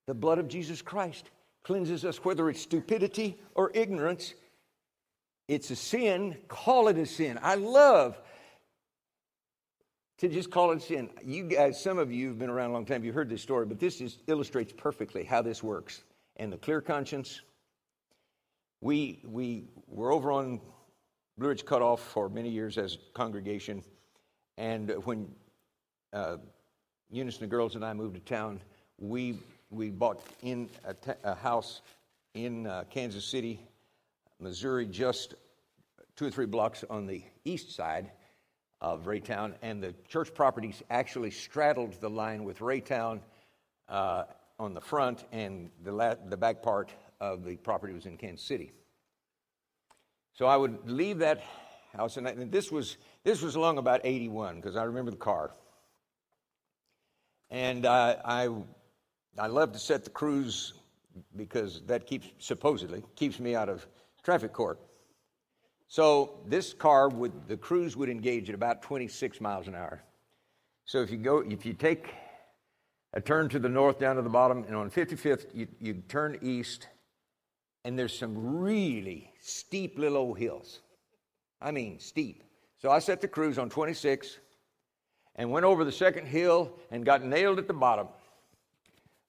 The 0.09 0.15
blood 0.15 0.39
of 0.39 0.49
Jesus 0.49 0.83
Christ 0.83 1.31
cleanses 1.63 2.05
us, 2.05 2.25
whether 2.25 2.51
it's 2.51 2.63
stupidity 2.63 3.39
or 3.55 3.71
ignorance. 3.75 4.35
It's 5.47 5.71
a 5.71 5.77
sin. 5.77 6.37
Call 6.49 6.89
it 6.89 6.99
a 6.99 7.07
sin. 7.07 7.39
I 7.43 7.55
love 7.55 8.21
to 10.19 10.29
just 10.29 10.51
call 10.51 10.71
it 10.71 10.83
sin. 10.83 11.11
You 11.23 11.45
guys, 11.45 11.83
some 11.83 11.99
of 11.99 12.11
you 12.11 12.29
have 12.29 12.39
been 12.39 12.51
around 12.51 12.71
a 12.71 12.73
long 12.73 12.87
time, 12.87 13.05
you've 13.05 13.15
heard 13.15 13.29
this 13.29 13.43
story, 13.43 13.67
but 13.67 13.79
this 13.79 13.99
just 13.99 14.23
illustrates 14.27 14.73
perfectly 14.73 15.25
how 15.25 15.43
this 15.43 15.63
works. 15.63 16.03
And 16.37 16.53
the 16.53 16.57
clear 16.57 16.81
conscience. 16.81 17.41
We, 18.81 19.21
we 19.25 19.65
were 19.89 20.13
over 20.13 20.33
on 20.33 20.61
Blue 21.39 21.49
Ridge 21.49 21.65
Cutoff 21.65 22.01
for 22.01 22.29
many 22.29 22.51
years 22.51 22.79
as 22.79 22.95
a 22.95 22.99
congregation. 23.15 23.83
And 24.59 24.91
when 25.05 25.29
uh, 26.13 26.37
Eunice 27.11 27.37
and 27.37 27.43
the 27.43 27.51
girls 27.51 27.75
and 27.75 27.85
I 27.85 27.93
moved 27.93 28.15
to 28.15 28.21
town, 28.21 28.61
we, 28.99 29.39
we 29.71 29.91
bought 29.91 30.23
in 30.43 30.69
a, 30.85 30.95
t- 30.95 31.13
a 31.25 31.35
house 31.35 31.83
in 32.35 32.67
uh, 32.67 32.85
Kansas 32.91 33.25
City, 33.25 33.61
Missouri, 34.41 34.87
just 34.87 35.35
two 36.17 36.27
or 36.27 36.31
three 36.31 36.47
blocks 36.47 36.85
on 36.89 37.07
the 37.07 37.23
east 37.45 37.75
side 37.75 38.11
of 38.81 39.05
Raytown, 39.05 39.55
and 39.63 39.83
the 39.83 39.95
church 40.09 40.35
properties 40.35 40.83
actually 40.91 41.31
straddled 41.31 42.01
the 42.01 42.11
line 42.11 42.45
with 42.45 42.59
Raytown 42.59 43.21
uh, 43.89 44.25
on 44.59 44.75
the 44.75 44.81
front, 44.81 45.25
and 45.33 45.71
the, 45.83 45.93
la- 45.93 46.15
the 46.29 46.37
back 46.37 46.63
part 46.63 46.91
of 47.21 47.45
the 47.45 47.57
property 47.57 47.93
was 47.93 48.07
in 48.07 48.17
Kansas 48.17 48.47
City. 48.47 48.73
So 50.35 50.47
I 50.47 50.57
would 50.57 50.91
leave 50.91 51.19
that 51.21 51.43
house, 51.97 52.19
and, 52.19 52.29
I, 52.29 52.33
and 52.33 52.53
this 52.53 52.71
was 52.71 52.99
this 53.25 53.41
was 53.41 53.55
along 53.55 53.79
about 53.79 54.03
81 54.05 54.57
because 54.57 54.77
I 54.77 54.85
remember 54.85 55.11
the 55.11 55.17
car, 55.17 55.53
and 57.51 57.87
uh, 57.87 58.17
I 58.25 58.51
I 59.39 59.47
love 59.47 59.73
to 59.73 59.79
set 59.79 60.05
the 60.05 60.11
cruise 60.11 60.75
because 61.35 61.81
that 61.87 62.07
keeps 62.07 62.29
supposedly 62.39 63.03
keeps 63.15 63.41
me 63.41 63.55
out 63.55 63.71
of 63.71 63.87
traffic 64.23 64.53
court. 64.53 64.79
So 65.89 66.41
this 66.47 66.73
car 66.73 67.09
would 67.09 67.49
the 67.49 67.57
cruise 67.57 67.97
would 67.97 68.09
engage 68.09 68.49
at 68.49 68.55
about 68.55 68.83
26 68.83 69.41
miles 69.41 69.69
an 69.69 69.75
hour. 69.75 70.03
So 70.85 71.01
if 71.01 71.11
you 71.11 71.17
go 71.17 71.45
if 71.49 71.65
you 71.65 71.75
take 71.75 72.13
a 73.13 73.21
turn 73.21 73.49
to 73.51 73.59
the 73.59 73.69
north 73.69 73.99
down 73.99 74.17
to 74.17 74.23
the 74.23 74.29
bottom 74.29 74.65
and 74.65 74.75
on 74.75 74.91
55th 74.91 75.47
you, 75.55 75.69
you 75.81 75.95
turn 76.09 76.39
east 76.43 76.89
and 77.85 77.99
there's 77.99 78.19
some 78.19 78.59
really 78.59 79.33
steep 79.41 79.99
little 79.99 80.19
old 80.19 80.39
hills. 80.39 80.81
I 81.61 81.71
mean 81.71 82.01
steep. 82.01 82.43
So 82.79 82.91
I 82.91 82.99
set 82.99 83.21
the 83.21 83.29
cruise 83.29 83.59
on 83.59 83.71
26 83.71 84.39
and 85.37 85.51
went 85.51 85.65
over 85.65 85.85
the 85.85 85.93
second 85.93 86.27
hill 86.27 86.73
and 86.91 87.07
got 87.07 87.23
nailed 87.25 87.59
at 87.59 87.69
the 87.69 87.75
bottom 87.75 88.09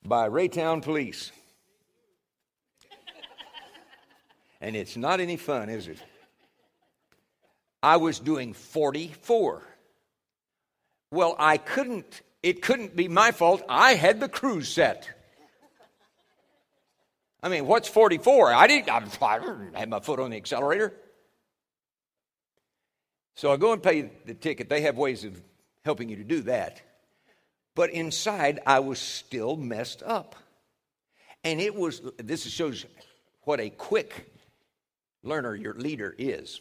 by 0.04 0.28
Raytown 0.28 0.82
police. 0.82 1.30
and 4.60 4.74
it's 4.74 4.96
not 4.96 5.20
any 5.20 5.36
fun, 5.36 5.68
is 5.68 5.88
it? 5.88 5.98
I 7.82 7.96
was 7.98 8.18
doing 8.18 8.52
44. 8.52 9.62
Well, 11.10 11.36
I 11.38 11.56
couldn't, 11.56 12.20
it 12.42 12.62
couldn't 12.62 12.96
be 12.96 13.08
my 13.08 13.30
fault. 13.30 13.62
I 13.68 13.94
had 13.94 14.20
the 14.20 14.28
cruise 14.28 14.68
set. 14.68 15.08
I 17.42 17.48
mean, 17.48 17.66
what's 17.66 17.88
44? 17.88 18.52
I 18.52 18.66
didn't, 18.66 18.90
I 18.90 19.00
didn't 19.38 19.74
have 19.74 19.88
my 19.88 20.00
foot 20.00 20.18
on 20.18 20.30
the 20.30 20.36
accelerator. 20.36 20.92
So 23.36 23.52
I 23.52 23.56
go 23.56 23.72
and 23.72 23.82
pay 23.82 24.10
the 24.26 24.34
ticket. 24.34 24.68
They 24.68 24.80
have 24.80 24.96
ways 24.96 25.24
of 25.24 25.40
helping 25.84 26.08
you 26.08 26.16
to 26.16 26.24
do 26.24 26.40
that. 26.42 26.82
But 27.76 27.90
inside, 27.90 28.58
I 28.66 28.80
was 28.80 28.98
still 28.98 29.56
messed 29.56 30.02
up. 30.02 30.34
And 31.44 31.60
it 31.60 31.76
was, 31.76 32.02
this 32.16 32.44
shows 32.50 32.84
what 33.42 33.60
a 33.60 33.70
quick 33.70 34.32
learner 35.22 35.54
your 35.54 35.74
leader 35.74 36.12
is. 36.18 36.60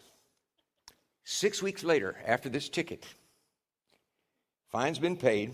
Six 1.30 1.62
weeks 1.62 1.84
later, 1.84 2.16
after 2.26 2.48
this 2.48 2.70
ticket, 2.70 3.06
fine's 4.72 4.98
been 4.98 5.18
paid. 5.18 5.54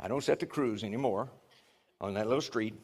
I 0.00 0.08
don't 0.08 0.24
set 0.24 0.40
the 0.40 0.46
cruise 0.46 0.82
anymore 0.82 1.28
on 2.00 2.14
that 2.14 2.26
little 2.26 2.42
street. 2.42 2.74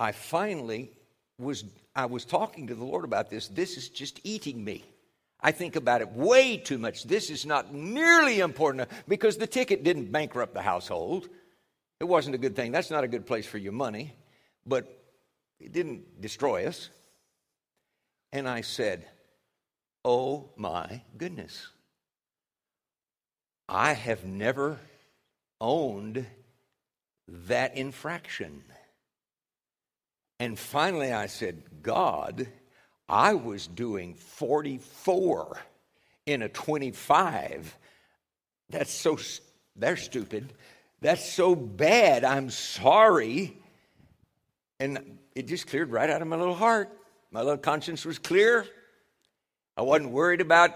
I 0.00 0.10
finally 0.10 0.90
was 1.38 1.62
I 1.94 2.06
was 2.06 2.24
talking 2.24 2.66
to 2.66 2.74
the 2.74 2.82
Lord 2.82 3.04
about 3.04 3.30
this. 3.30 3.46
This 3.46 3.76
is 3.76 3.90
just 3.90 4.18
eating 4.24 4.64
me. 4.64 4.82
I 5.40 5.52
think 5.52 5.76
about 5.76 6.00
it 6.00 6.10
way 6.10 6.56
too 6.56 6.78
much. 6.78 7.04
This 7.04 7.30
is 7.30 7.46
not 7.46 7.72
nearly 7.72 8.40
important 8.40 8.88
because 9.06 9.36
the 9.36 9.46
ticket 9.46 9.84
didn't 9.84 10.10
bankrupt 10.10 10.52
the 10.52 10.62
household. 10.62 11.28
It 12.00 12.08
wasn't 12.08 12.34
a 12.34 12.38
good 12.38 12.56
thing. 12.56 12.72
That's 12.72 12.90
not 12.90 13.04
a 13.04 13.08
good 13.08 13.24
place 13.24 13.46
for 13.46 13.58
your 13.58 13.72
money, 13.72 14.16
but 14.66 15.00
it 15.60 15.72
didn't 15.72 16.20
destroy 16.20 16.66
us. 16.66 16.90
And 18.32 18.48
I 18.48 18.60
said, 18.60 19.06
Oh 20.04 20.50
my 20.56 21.02
goodness. 21.16 21.68
I 23.68 23.92
have 23.92 24.24
never 24.24 24.78
owned 25.60 26.26
that 27.28 27.76
infraction. 27.76 28.64
And 30.40 30.58
finally 30.58 31.12
I 31.12 31.26
said, 31.26 31.62
God, 31.82 32.48
I 33.08 33.34
was 33.34 33.66
doing 33.66 34.14
44 34.14 35.58
in 36.26 36.42
a 36.42 36.48
25. 36.48 37.76
That's 38.70 38.92
so, 38.92 39.18
they're 39.76 39.96
stupid. 39.96 40.52
That's 41.00 41.30
so 41.30 41.54
bad. 41.54 42.24
I'm 42.24 42.50
sorry. 42.50 43.56
And 44.78 45.18
it 45.34 45.46
just 45.46 45.66
cleared 45.66 45.90
right 45.90 46.08
out 46.08 46.22
of 46.22 46.28
my 46.28 46.36
little 46.36 46.54
heart. 46.54 46.90
My 47.32 47.40
little 47.40 47.58
conscience 47.58 48.04
was 48.04 48.18
clear. 48.18 48.66
I 49.76 49.82
wasn't 49.82 50.10
worried 50.10 50.40
about 50.40 50.72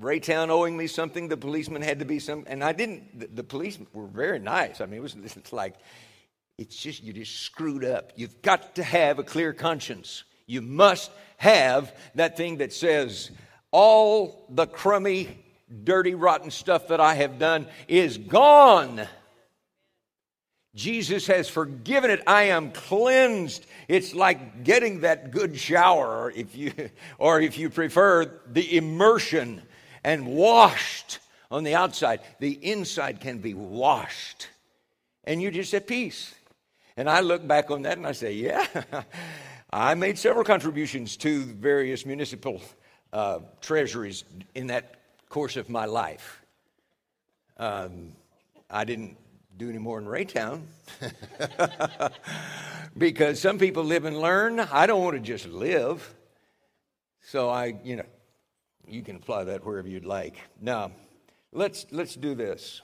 Raytown 0.00 0.50
owing 0.50 0.76
me 0.76 0.86
something. 0.86 1.28
The 1.28 1.36
policeman 1.36 1.80
had 1.80 2.00
to 2.00 2.04
be 2.04 2.18
some, 2.18 2.44
and 2.46 2.62
I 2.62 2.72
didn't. 2.72 3.18
The, 3.18 3.26
the 3.28 3.44
police 3.44 3.78
were 3.92 4.06
very 4.06 4.38
nice. 4.38 4.80
I 4.80 4.86
mean, 4.86 4.98
it 4.98 5.02
was 5.02 5.14
it's 5.24 5.52
like, 5.52 5.76
it's 6.58 6.76
just 6.76 7.02
you 7.02 7.12
just 7.12 7.40
screwed 7.40 7.84
up. 7.84 8.12
You've 8.16 8.42
got 8.42 8.76
to 8.76 8.82
have 8.82 9.18
a 9.18 9.22
clear 9.22 9.52
conscience. 9.52 10.24
You 10.46 10.60
must 10.60 11.10
have 11.38 11.94
that 12.14 12.36
thing 12.36 12.58
that 12.58 12.72
says, 12.72 13.30
all 13.70 14.46
the 14.50 14.66
crummy, 14.66 15.38
dirty, 15.84 16.14
rotten 16.14 16.50
stuff 16.50 16.88
that 16.88 17.00
I 17.00 17.14
have 17.14 17.38
done 17.38 17.66
is 17.88 18.18
gone. 18.18 19.08
Jesus 20.74 21.26
has 21.28 21.48
forgiven 21.48 22.10
it. 22.10 22.22
I 22.26 22.44
am 22.44 22.72
cleansed. 22.72 23.64
It's 23.86 24.14
like 24.14 24.64
getting 24.64 25.00
that 25.00 25.30
good 25.30 25.56
shower, 25.56 26.32
if 26.34 26.56
you, 26.56 26.72
or 27.18 27.40
if 27.40 27.58
you 27.58 27.70
prefer, 27.70 28.40
the 28.50 28.76
immersion 28.76 29.62
and 30.02 30.26
washed 30.26 31.20
on 31.50 31.64
the 31.64 31.74
outside. 31.74 32.20
The 32.40 32.52
inside 32.52 33.20
can 33.20 33.38
be 33.38 33.54
washed. 33.54 34.48
And 35.24 35.40
you're 35.40 35.52
just 35.52 35.72
at 35.74 35.86
peace. 35.86 36.34
And 36.96 37.08
I 37.08 37.20
look 37.20 37.46
back 37.46 37.70
on 37.70 37.82
that 37.82 37.96
and 37.96 38.06
I 38.06 38.12
say, 38.12 38.32
yeah, 38.32 38.66
I 39.70 39.94
made 39.94 40.18
several 40.18 40.44
contributions 40.44 41.16
to 41.18 41.42
various 41.44 42.04
municipal 42.04 42.60
uh, 43.12 43.40
treasuries 43.60 44.24
in 44.54 44.68
that 44.68 44.96
course 45.28 45.56
of 45.56 45.68
my 45.68 45.86
life. 45.86 46.42
Um, 47.56 48.12
I 48.70 48.84
didn't 48.84 49.16
do 49.56 49.68
any 49.68 49.78
more 49.78 49.98
in 49.98 50.06
Raytown. 50.06 50.62
because 52.98 53.40
some 53.40 53.58
people 53.58 53.84
live 53.84 54.04
and 54.04 54.18
learn. 54.18 54.60
I 54.60 54.86
don't 54.86 55.02
want 55.02 55.16
to 55.16 55.20
just 55.20 55.46
live. 55.46 56.14
So 57.22 57.50
I, 57.50 57.76
you 57.82 57.96
know, 57.96 58.06
you 58.86 59.02
can 59.02 59.16
apply 59.16 59.44
that 59.44 59.64
wherever 59.64 59.88
you'd 59.88 60.04
like. 60.04 60.36
Now, 60.60 60.92
let's 61.52 61.86
let's 61.90 62.14
do 62.14 62.34
this. 62.34 62.82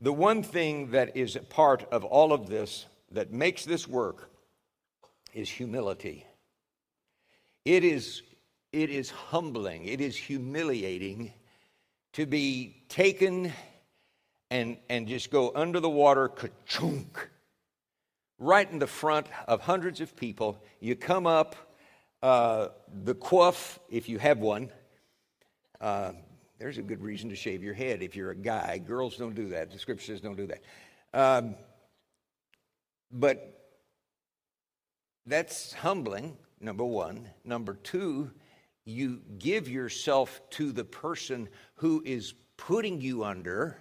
The 0.00 0.12
one 0.12 0.42
thing 0.42 0.90
that 0.90 1.16
is 1.16 1.36
a 1.36 1.40
part 1.40 1.84
of 1.92 2.04
all 2.04 2.32
of 2.32 2.48
this 2.48 2.86
that 3.12 3.32
makes 3.32 3.64
this 3.64 3.86
work 3.86 4.30
is 5.32 5.48
humility. 5.48 6.26
It 7.64 7.84
is, 7.84 8.22
it 8.72 8.90
is 8.90 9.10
humbling, 9.10 9.84
it 9.84 10.00
is 10.00 10.16
humiliating 10.16 11.32
to 12.14 12.26
be 12.26 12.82
taken 12.88 13.52
and, 14.52 14.76
and 14.90 15.08
just 15.08 15.30
go 15.30 15.50
under 15.54 15.80
the 15.80 15.88
water, 15.88 16.28
ka-chunk, 16.28 17.30
right 18.38 18.70
in 18.70 18.78
the 18.78 18.86
front 18.86 19.26
of 19.48 19.62
hundreds 19.62 20.02
of 20.02 20.14
people. 20.14 20.62
You 20.78 20.94
come 20.94 21.26
up, 21.26 21.56
uh, 22.22 22.68
the 23.02 23.14
quaff, 23.14 23.78
if 23.88 24.10
you 24.10 24.18
have 24.18 24.38
one, 24.38 24.70
uh, 25.80 26.12
there's 26.58 26.76
a 26.76 26.82
good 26.82 27.00
reason 27.00 27.30
to 27.30 27.34
shave 27.34 27.62
your 27.62 27.72
head 27.72 28.02
if 28.02 28.14
you're 28.14 28.30
a 28.30 28.36
guy. 28.36 28.76
Girls 28.76 29.16
don't 29.16 29.34
do 29.34 29.48
that. 29.48 29.72
The 29.72 29.78
scripture 29.78 30.12
says 30.12 30.20
don't 30.20 30.36
do 30.36 30.46
that. 30.46 30.60
Um, 31.14 31.54
but 33.10 33.70
that's 35.24 35.72
humbling, 35.72 36.36
number 36.60 36.84
one. 36.84 37.30
Number 37.42 37.78
two, 37.82 38.30
you 38.84 39.22
give 39.38 39.66
yourself 39.66 40.42
to 40.50 40.72
the 40.72 40.84
person 40.84 41.48
who 41.76 42.02
is 42.04 42.34
putting 42.58 43.00
you 43.00 43.24
under. 43.24 43.78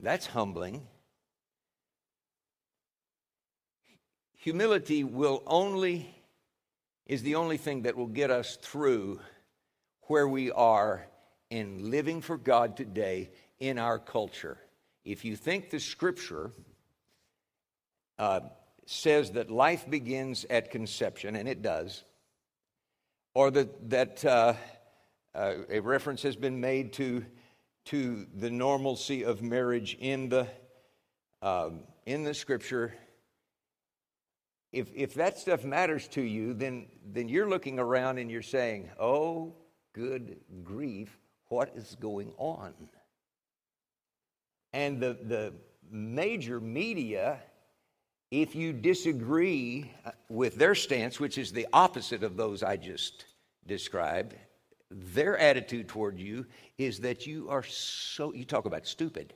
That's 0.00 0.26
humbling. 0.26 0.86
Humility 4.36 5.02
will 5.02 5.42
only 5.46 6.14
is 7.06 7.22
the 7.22 7.34
only 7.34 7.56
thing 7.56 7.82
that 7.82 7.96
will 7.96 8.06
get 8.06 8.30
us 8.30 8.56
through 8.56 9.20
where 10.02 10.28
we 10.28 10.50
are 10.50 11.06
in 11.50 11.90
living 11.90 12.20
for 12.20 12.36
God 12.36 12.76
today 12.76 13.30
in 13.58 13.78
our 13.78 13.98
culture. 13.98 14.58
If 15.04 15.24
you 15.24 15.36
think 15.36 15.70
the 15.70 15.80
scripture 15.80 16.52
uh, 18.18 18.40
says 18.86 19.32
that 19.32 19.50
life 19.50 19.88
begins 19.88 20.44
at 20.48 20.70
conception, 20.70 21.34
and 21.34 21.48
it 21.48 21.62
does, 21.62 22.04
or 23.34 23.50
that, 23.50 23.90
that 23.90 24.24
uh, 24.24 24.54
uh, 25.34 25.54
a 25.70 25.80
reference 25.80 26.22
has 26.22 26.36
been 26.36 26.60
made 26.60 26.92
to, 26.94 27.24
to 27.88 28.26
the 28.34 28.50
normalcy 28.50 29.24
of 29.24 29.42
marriage 29.42 29.96
in 30.00 30.28
the, 30.28 30.46
um, 31.42 31.80
in 32.06 32.24
the 32.24 32.34
scripture, 32.34 32.94
if, 34.72 34.88
if 34.94 35.14
that 35.14 35.38
stuff 35.38 35.64
matters 35.64 36.08
to 36.08 36.20
you, 36.20 36.54
then, 36.54 36.86
then 37.06 37.28
you're 37.28 37.48
looking 37.48 37.78
around 37.78 38.18
and 38.18 38.30
you're 38.30 38.42
saying, 38.42 38.90
oh, 39.00 39.54
good 39.94 40.36
grief, 40.62 41.18
what 41.48 41.72
is 41.74 41.96
going 42.00 42.32
on? 42.36 42.74
And 44.72 45.00
the, 45.00 45.18
the 45.22 45.54
major 45.90 46.60
media 46.60 47.40
if 48.30 48.54
you 48.54 48.72
disagree 48.72 49.90
uh, 50.04 50.10
with 50.28 50.56
their 50.56 50.74
stance, 50.74 51.18
which 51.18 51.38
is 51.38 51.52
the 51.52 51.66
opposite 51.72 52.22
of 52.22 52.36
those 52.36 52.62
I 52.62 52.76
just 52.76 53.24
described, 53.66 54.34
their 54.90 55.36
attitude 55.38 55.88
toward 55.88 56.18
you 56.18 56.46
is 56.78 57.00
that 57.00 57.26
you 57.26 57.48
are 57.50 57.62
so, 57.62 58.32
you 58.32 58.44
talk 58.44 58.66
about 58.66 58.86
stupid. 58.86 59.34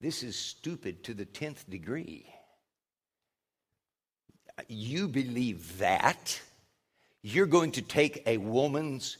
This 0.00 0.22
is 0.22 0.36
stupid 0.36 1.04
to 1.04 1.14
the 1.14 1.26
10th 1.26 1.68
degree. 1.68 2.26
You 4.68 5.08
believe 5.08 5.78
that. 5.78 6.40
You're 7.22 7.46
going 7.46 7.72
to 7.72 7.82
take 7.82 8.22
a 8.26 8.38
woman's 8.38 9.18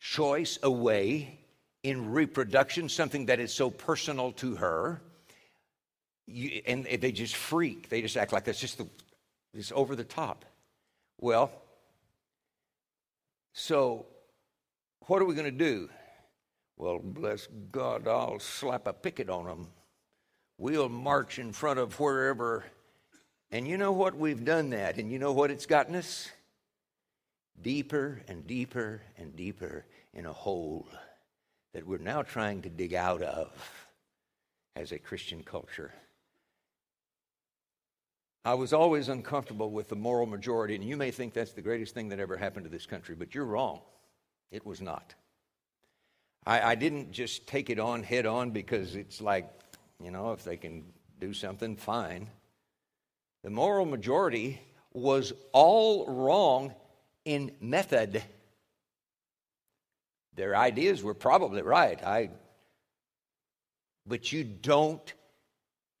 choice 0.00 0.58
away 0.62 1.40
in 1.82 2.12
reproduction, 2.12 2.88
something 2.88 3.26
that 3.26 3.40
is 3.40 3.52
so 3.52 3.70
personal 3.70 4.32
to 4.32 4.54
her 4.56 5.02
you, 6.26 6.62
and 6.66 6.84
they 6.84 7.12
just 7.12 7.36
freak. 7.36 7.88
They 7.88 8.02
just 8.02 8.16
act 8.16 8.32
like 8.32 8.44
that's 8.44 8.60
just 8.60 8.78
the, 8.78 8.86
it's 9.54 9.72
over 9.74 9.96
the 9.96 10.04
top. 10.04 10.44
Well, 11.18 11.50
so 13.52 14.06
what 15.06 15.22
are 15.22 15.24
we 15.24 15.34
going 15.34 15.44
to 15.44 15.50
do? 15.50 15.88
Well, 16.76 16.98
bless 16.98 17.48
God, 17.70 18.08
I'll 18.08 18.38
slap 18.38 18.86
a 18.86 18.92
picket 18.92 19.28
on 19.28 19.44
them. 19.44 19.68
We'll 20.58 20.88
march 20.88 21.38
in 21.38 21.52
front 21.52 21.78
of 21.78 21.98
wherever. 21.98 22.64
And 23.50 23.66
you 23.68 23.76
know 23.76 23.92
what? 23.92 24.16
We've 24.16 24.44
done 24.44 24.70
that. 24.70 24.96
And 24.96 25.10
you 25.10 25.18
know 25.18 25.32
what 25.32 25.50
it's 25.50 25.66
gotten 25.66 25.94
us? 25.94 26.30
Deeper 27.60 28.22
and 28.28 28.46
deeper 28.46 29.02
and 29.16 29.36
deeper 29.36 29.84
in 30.14 30.26
a 30.26 30.32
hole 30.32 30.88
that 31.74 31.86
we're 31.86 31.98
now 31.98 32.22
trying 32.22 32.62
to 32.62 32.68
dig 32.68 32.94
out 32.94 33.22
of 33.22 33.50
as 34.76 34.92
a 34.92 34.98
Christian 34.98 35.42
culture. 35.42 35.92
I 38.44 38.54
was 38.54 38.72
always 38.72 39.08
uncomfortable 39.08 39.70
with 39.70 39.88
the 39.88 39.96
moral 39.96 40.26
majority, 40.26 40.74
and 40.74 40.82
you 40.82 40.96
may 40.96 41.12
think 41.12 41.32
that's 41.32 41.52
the 41.52 41.62
greatest 41.62 41.94
thing 41.94 42.08
that 42.08 42.18
ever 42.18 42.36
happened 42.36 42.64
to 42.64 42.70
this 42.70 42.86
country, 42.86 43.14
but 43.14 43.34
you're 43.34 43.44
wrong. 43.44 43.80
It 44.52 44.64
was 44.64 44.80
not. 44.80 45.14
I, 46.46 46.60
I 46.60 46.74
didn't 46.76 47.10
just 47.10 47.48
take 47.48 47.70
it 47.70 47.80
on 47.80 48.02
head 48.02 48.26
on 48.26 48.50
because 48.50 48.94
it's 48.94 49.20
like, 49.20 49.48
you 49.98 50.10
know, 50.10 50.32
if 50.32 50.44
they 50.44 50.56
can 50.56 50.84
do 51.18 51.32
something, 51.32 51.74
fine. 51.74 52.28
The 53.42 53.50
moral 53.50 53.86
majority 53.86 54.60
was 54.92 55.32
all 55.52 56.06
wrong 56.06 56.74
in 57.24 57.52
method. 57.60 58.22
Their 60.34 60.54
ideas 60.54 61.02
were 61.02 61.14
probably 61.14 61.62
right. 61.62 62.02
I, 62.04 62.30
but 64.06 64.32
you 64.32 64.44
don't 64.44 65.12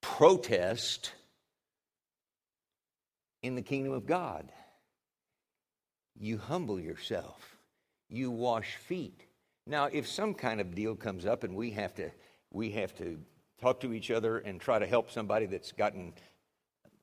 protest 0.00 1.12
in 3.42 3.54
the 3.54 3.62
kingdom 3.62 3.92
of 3.92 4.06
God. 4.06 4.50
You 6.18 6.38
humble 6.38 6.78
yourself, 6.78 7.51
you 8.12 8.30
wash 8.30 8.76
feet. 8.76 9.26
Now, 9.66 9.86
if 9.86 10.08
some 10.08 10.34
kind 10.34 10.60
of 10.60 10.74
deal 10.74 10.94
comes 10.94 11.26
up 11.26 11.44
and 11.44 11.54
we 11.54 11.70
have 11.70 11.94
to, 11.94 12.10
we 12.50 12.70
have 12.72 12.94
to 12.98 13.18
talk 13.60 13.80
to 13.80 13.92
each 13.92 14.10
other 14.10 14.38
and 14.38 14.60
try 14.60 14.78
to 14.78 14.86
help 14.86 15.10
somebody 15.10 15.46
that's 15.46 15.72
gotten 15.72 16.12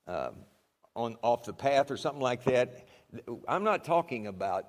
uh, 0.06 0.30
on 0.94 1.16
off 1.22 1.44
the 1.44 1.52
path 1.52 1.90
or 1.90 1.96
something 1.96 2.22
like 2.22 2.44
that, 2.44 2.86
I'm 3.48 3.64
not 3.64 3.84
talking 3.84 4.26
about 4.26 4.66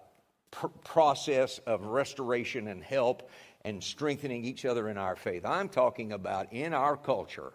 pr- 0.51 0.67
process 0.83 1.59
of 1.59 1.85
restoration 1.85 2.67
and 2.67 2.83
help 2.83 3.29
and 3.63 3.83
strengthening 3.83 4.45
each 4.45 4.65
other 4.65 4.89
in 4.89 4.97
our 4.97 5.15
faith. 5.15 5.45
I'm 5.45 5.69
talking 5.69 6.13
about 6.13 6.51
in 6.53 6.73
our 6.73 6.97
culture 6.97 7.53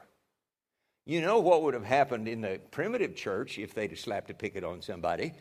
you 1.06 1.20
know 1.20 1.38
what 1.38 1.62
would 1.62 1.74
have 1.74 1.84
happened 1.84 2.26
in 2.26 2.40
the 2.40 2.60
primitive 2.72 3.14
church 3.14 3.60
if 3.60 3.72
they'd 3.72 3.90
have 3.90 4.00
slapped 4.00 4.28
a 4.28 4.34
picket 4.34 4.64
on 4.64 4.82
somebody? 4.82 5.32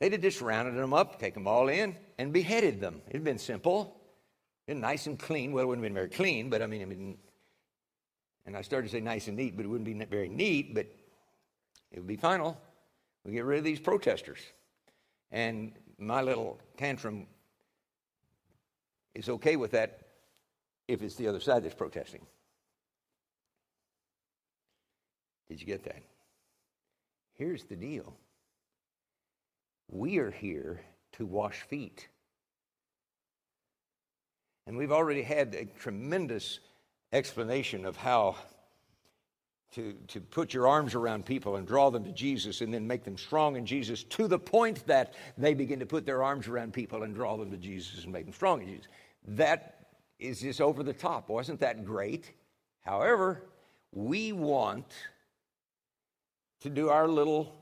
They'd 0.00 0.12
have 0.12 0.22
just 0.22 0.40
rounded 0.40 0.74
them 0.76 0.94
up, 0.94 1.20
taken 1.20 1.44
them 1.44 1.48
all 1.48 1.68
in, 1.68 1.94
and 2.18 2.32
beheaded 2.32 2.80
them. 2.80 3.02
It'd 3.08 3.22
been 3.22 3.38
simple, 3.38 4.00
been 4.66 4.80
nice 4.80 5.06
and 5.06 5.18
clean. 5.18 5.52
Well, 5.52 5.64
it 5.64 5.66
wouldn't 5.68 5.84
have 5.84 5.90
been 5.90 5.94
very 5.94 6.08
clean, 6.08 6.48
but 6.48 6.62
I 6.62 6.66
mean, 6.66 6.80
I 6.82 6.86
mean, 6.86 7.18
and 8.46 8.56
I 8.56 8.62
started 8.62 8.88
to 8.88 8.92
say 8.92 9.00
nice 9.00 9.28
and 9.28 9.36
neat, 9.36 9.56
but 9.56 9.66
it 9.66 9.68
wouldn't 9.68 9.84
be 9.84 10.04
very 10.06 10.30
neat, 10.30 10.74
but 10.74 10.86
it 11.92 11.98
would 11.98 12.06
be 12.06 12.16
final. 12.16 12.58
We 13.24 13.32
get 13.32 13.44
rid 13.44 13.58
of 13.58 13.64
these 13.64 13.78
protesters. 13.78 14.38
And 15.30 15.72
my 15.98 16.22
little 16.22 16.58
tantrum 16.78 17.26
is 19.14 19.28
okay 19.28 19.56
with 19.56 19.72
that 19.72 20.00
if 20.88 21.02
it's 21.02 21.16
the 21.16 21.28
other 21.28 21.40
side 21.40 21.62
that's 21.62 21.74
protesting. 21.74 22.26
Did 25.48 25.60
you 25.60 25.66
get 25.66 25.84
that? 25.84 26.02
Here's 27.34 27.64
the 27.64 27.76
deal 27.76 28.16
we 29.90 30.18
are 30.18 30.30
here 30.30 30.80
to 31.12 31.26
wash 31.26 31.60
feet. 31.62 32.08
And 34.66 34.76
we've 34.76 34.92
already 34.92 35.22
had 35.22 35.54
a 35.54 35.64
tremendous 35.64 36.60
explanation 37.12 37.84
of 37.84 37.96
how 37.96 38.36
to, 39.74 39.94
to 40.08 40.20
put 40.20 40.54
your 40.54 40.68
arms 40.68 40.94
around 40.94 41.26
people 41.26 41.56
and 41.56 41.66
draw 41.66 41.90
them 41.90 42.04
to 42.04 42.12
Jesus 42.12 42.60
and 42.60 42.72
then 42.72 42.86
make 42.86 43.04
them 43.04 43.16
strong 43.16 43.56
in 43.56 43.66
Jesus 43.66 44.04
to 44.04 44.28
the 44.28 44.38
point 44.38 44.86
that 44.86 45.14
they 45.38 45.54
begin 45.54 45.80
to 45.80 45.86
put 45.86 46.06
their 46.06 46.22
arms 46.22 46.48
around 46.48 46.72
people 46.72 47.02
and 47.02 47.14
draw 47.14 47.36
them 47.36 47.50
to 47.50 47.56
Jesus 47.56 48.04
and 48.04 48.12
make 48.12 48.24
them 48.24 48.34
strong 48.34 48.62
in 48.62 48.68
Jesus. 48.68 48.86
That 49.26 49.86
is 50.18 50.40
just 50.40 50.60
over 50.60 50.82
the 50.82 50.92
top. 50.92 51.28
Wasn't 51.28 51.60
that 51.60 51.84
great? 51.84 52.32
However, 52.80 53.42
we 53.92 54.32
want 54.32 54.92
to 56.60 56.70
do 56.70 56.90
our 56.90 57.08
little 57.08 57.59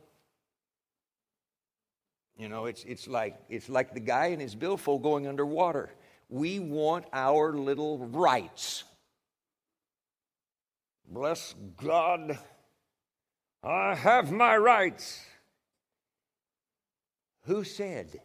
you 2.39 2.49
know 2.49 2.67
it's, 2.67 2.85
it's 2.85 3.07
like 3.07 3.37
it's 3.49 3.69
like 3.69 3.93
the 3.93 4.01
guy 4.01 4.27
in 4.27 4.41
his 4.41 4.55
billfold 4.55 5.03
going 5.03 5.27
underwater 5.27 5.91
we 6.29 6.59
want 6.59 7.05
our 7.13 7.53
little 7.53 7.99
rights 7.99 8.85
Bless 11.11 11.55
God. 11.77 12.39
I 13.63 13.95
have 13.95 14.31
my 14.31 14.57
rights. 14.57 15.21
Who 17.45 17.65
said? 17.65 18.21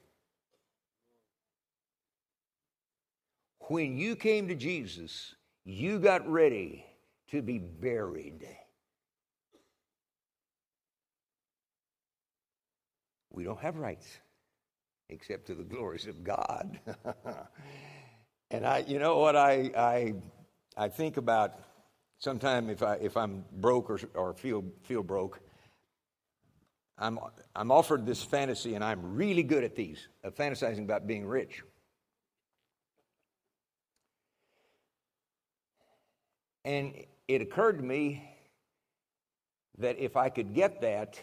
When 3.70 3.98
you 3.98 4.18
came 4.18 4.50
to 4.50 4.56
Jesus, 4.56 5.34
you 5.64 5.98
got 6.00 6.30
ready 6.30 6.86
to 7.32 7.42
be 7.42 7.58
buried. 7.58 8.46
We 13.34 13.44
don't 13.44 13.60
have 13.60 13.78
rights 13.78 14.08
except 15.10 15.48
to 15.48 15.56
the 15.56 15.64
glories 15.64 16.08
of 16.08 16.24
God. 16.24 16.80
and 18.52 18.66
I, 18.66 18.86
you 18.88 19.00
know 19.00 19.18
what 19.18 19.36
I, 19.36 19.72
I, 19.76 20.14
I 20.78 20.90
think 20.90 21.18
about 21.18 21.60
sometime 22.20 22.70
if 22.70 22.82
I 22.82 22.96
if 22.96 23.18
I'm 23.18 23.44
broke 23.52 23.90
or, 23.90 24.00
or 24.14 24.34
feel 24.34 24.64
feel 24.84 25.04
broke, 25.04 25.40
I'm 26.98 27.20
I'm 27.56 27.72
offered 27.72 28.06
this 28.06 28.24
fantasy, 28.24 28.76
and 28.76 28.84
I'm 28.84 29.16
really 29.16 29.44
good 29.44 29.64
at 29.64 29.76
these 29.76 30.08
of 30.24 30.36
fantasizing 30.36 30.84
about 30.84 31.06
being 31.06 31.26
rich. 31.26 31.64
And 36.66 36.94
it 37.28 37.42
occurred 37.42 37.80
to 37.80 37.84
me 37.84 38.24
that 39.80 39.98
if 40.00 40.16
I 40.16 40.30
could 40.30 40.54
get 40.54 40.82
that, 40.82 41.20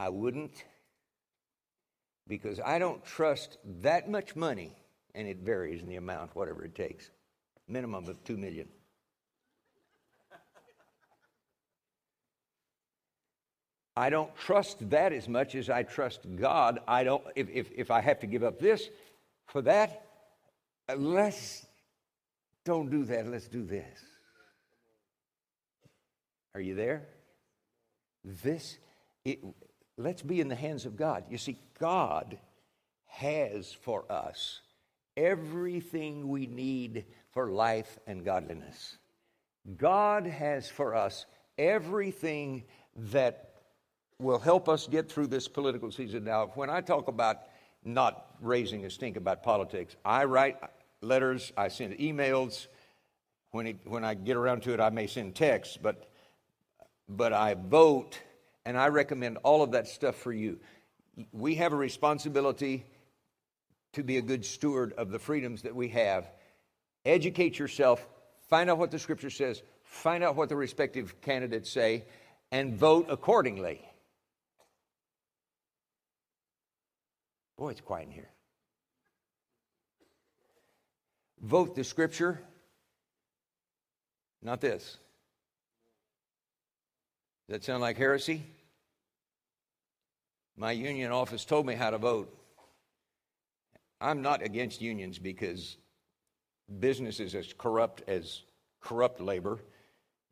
I 0.00 0.08
wouldn't 0.08 0.64
because 2.26 2.58
I 2.58 2.78
don't 2.78 3.04
trust 3.04 3.58
that 3.82 4.08
much 4.08 4.34
money, 4.34 4.72
and 5.14 5.28
it 5.28 5.40
varies 5.40 5.82
in 5.82 5.88
the 5.90 5.96
amount, 5.96 6.34
whatever 6.34 6.64
it 6.64 6.74
takes 6.74 7.10
minimum 7.68 8.08
of 8.08 8.24
2 8.24 8.38
million. 8.38 8.66
I 13.94 14.08
don't 14.08 14.34
trust 14.34 14.88
that 14.88 15.12
as 15.12 15.28
much 15.28 15.54
as 15.54 15.68
I 15.68 15.82
trust 15.82 16.20
God. 16.34 16.80
I 16.88 17.04
don't, 17.04 17.22
if, 17.36 17.50
if, 17.50 17.70
if 17.76 17.90
I 17.90 18.00
have 18.00 18.20
to 18.20 18.26
give 18.26 18.42
up 18.42 18.58
this 18.58 18.88
for 19.48 19.60
that, 19.62 20.06
uh, 20.88 20.96
let's 20.96 21.66
don't 22.64 22.90
do 22.90 23.04
that. 23.04 23.26
Let's 23.26 23.48
do 23.48 23.62
this. 23.62 23.98
Are 26.54 26.60
you 26.60 26.74
there? 26.74 27.06
This, 28.24 28.78
it, 29.24 29.40
let's 30.02 30.22
be 30.22 30.40
in 30.40 30.48
the 30.48 30.54
hands 30.54 30.86
of 30.86 30.96
God. 30.96 31.24
You 31.30 31.38
see, 31.38 31.58
God 31.78 32.38
has 33.06 33.72
for 33.72 34.10
us 34.10 34.60
everything 35.16 36.28
we 36.28 36.46
need 36.46 37.04
for 37.32 37.50
life 37.50 37.98
and 38.06 38.24
godliness. 38.24 38.96
God 39.76 40.26
has 40.26 40.68
for 40.68 40.94
us 40.94 41.26
everything 41.58 42.64
that 42.96 43.50
will 44.18 44.38
help 44.38 44.68
us 44.68 44.86
get 44.86 45.10
through 45.10 45.26
this 45.26 45.48
political 45.48 45.90
season. 45.90 46.24
Now, 46.24 46.50
when 46.54 46.70
I 46.70 46.80
talk 46.80 47.08
about 47.08 47.38
not 47.84 48.26
raising 48.40 48.84
a 48.84 48.90
stink 48.90 49.16
about 49.16 49.42
politics, 49.42 49.96
I 50.04 50.24
write 50.24 50.58
letters, 51.00 51.52
I 51.56 51.68
send 51.68 51.94
emails. 51.98 52.66
When, 53.52 53.66
it, 53.66 53.76
when 53.84 54.04
I 54.04 54.14
get 54.14 54.36
around 54.36 54.62
to 54.62 54.72
it, 54.72 54.80
I 54.80 54.90
may 54.90 55.06
send 55.06 55.34
texts, 55.34 55.76
but, 55.80 56.08
but 57.08 57.32
I 57.32 57.54
vote, 57.54 58.20
and 58.64 58.76
I 58.76 58.88
recommend 58.88 59.38
all 59.38 59.62
of 59.62 59.72
that 59.72 59.88
stuff 59.88 60.16
for 60.16 60.32
you. 60.32 60.60
We 61.32 61.56
have 61.56 61.72
a 61.72 61.76
responsibility 61.76 62.84
to 63.92 64.02
be 64.02 64.18
a 64.18 64.22
good 64.22 64.44
steward 64.44 64.92
of 64.94 65.10
the 65.10 65.18
freedoms 65.18 65.62
that 65.62 65.74
we 65.74 65.88
have 65.88 66.30
educate 67.04 67.58
yourself, 67.58 68.06
find 68.48 68.70
out 68.70 68.78
what 68.78 68.90
the 68.90 68.98
scripture 68.98 69.30
says, 69.30 69.62
find 69.82 70.22
out 70.22 70.36
what 70.36 70.48
the 70.48 70.56
respective 70.56 71.20
candidates 71.20 71.70
say, 71.70 72.04
and 72.52 72.74
vote 72.74 73.06
accordingly. 73.08 73.80
Boy, 77.56 77.70
it's 77.70 77.80
quiet 77.80 78.06
in 78.06 78.12
here. 78.12 78.30
Vote 81.42 81.74
the 81.74 81.84
scripture, 81.84 82.40
not 84.42 84.60
this. 84.60 84.98
That 87.50 87.64
sound 87.64 87.80
like 87.80 87.98
heresy? 87.98 88.44
My 90.56 90.70
union 90.70 91.10
office 91.10 91.44
told 91.44 91.66
me 91.66 91.74
how 91.74 91.90
to 91.90 91.98
vote. 91.98 92.32
I'm 94.00 94.22
not 94.22 94.40
against 94.40 94.80
unions 94.80 95.18
because 95.18 95.76
business 96.78 97.18
is 97.18 97.34
as 97.34 97.52
corrupt 97.52 98.08
as 98.08 98.42
corrupt 98.80 99.20
labor. 99.20 99.58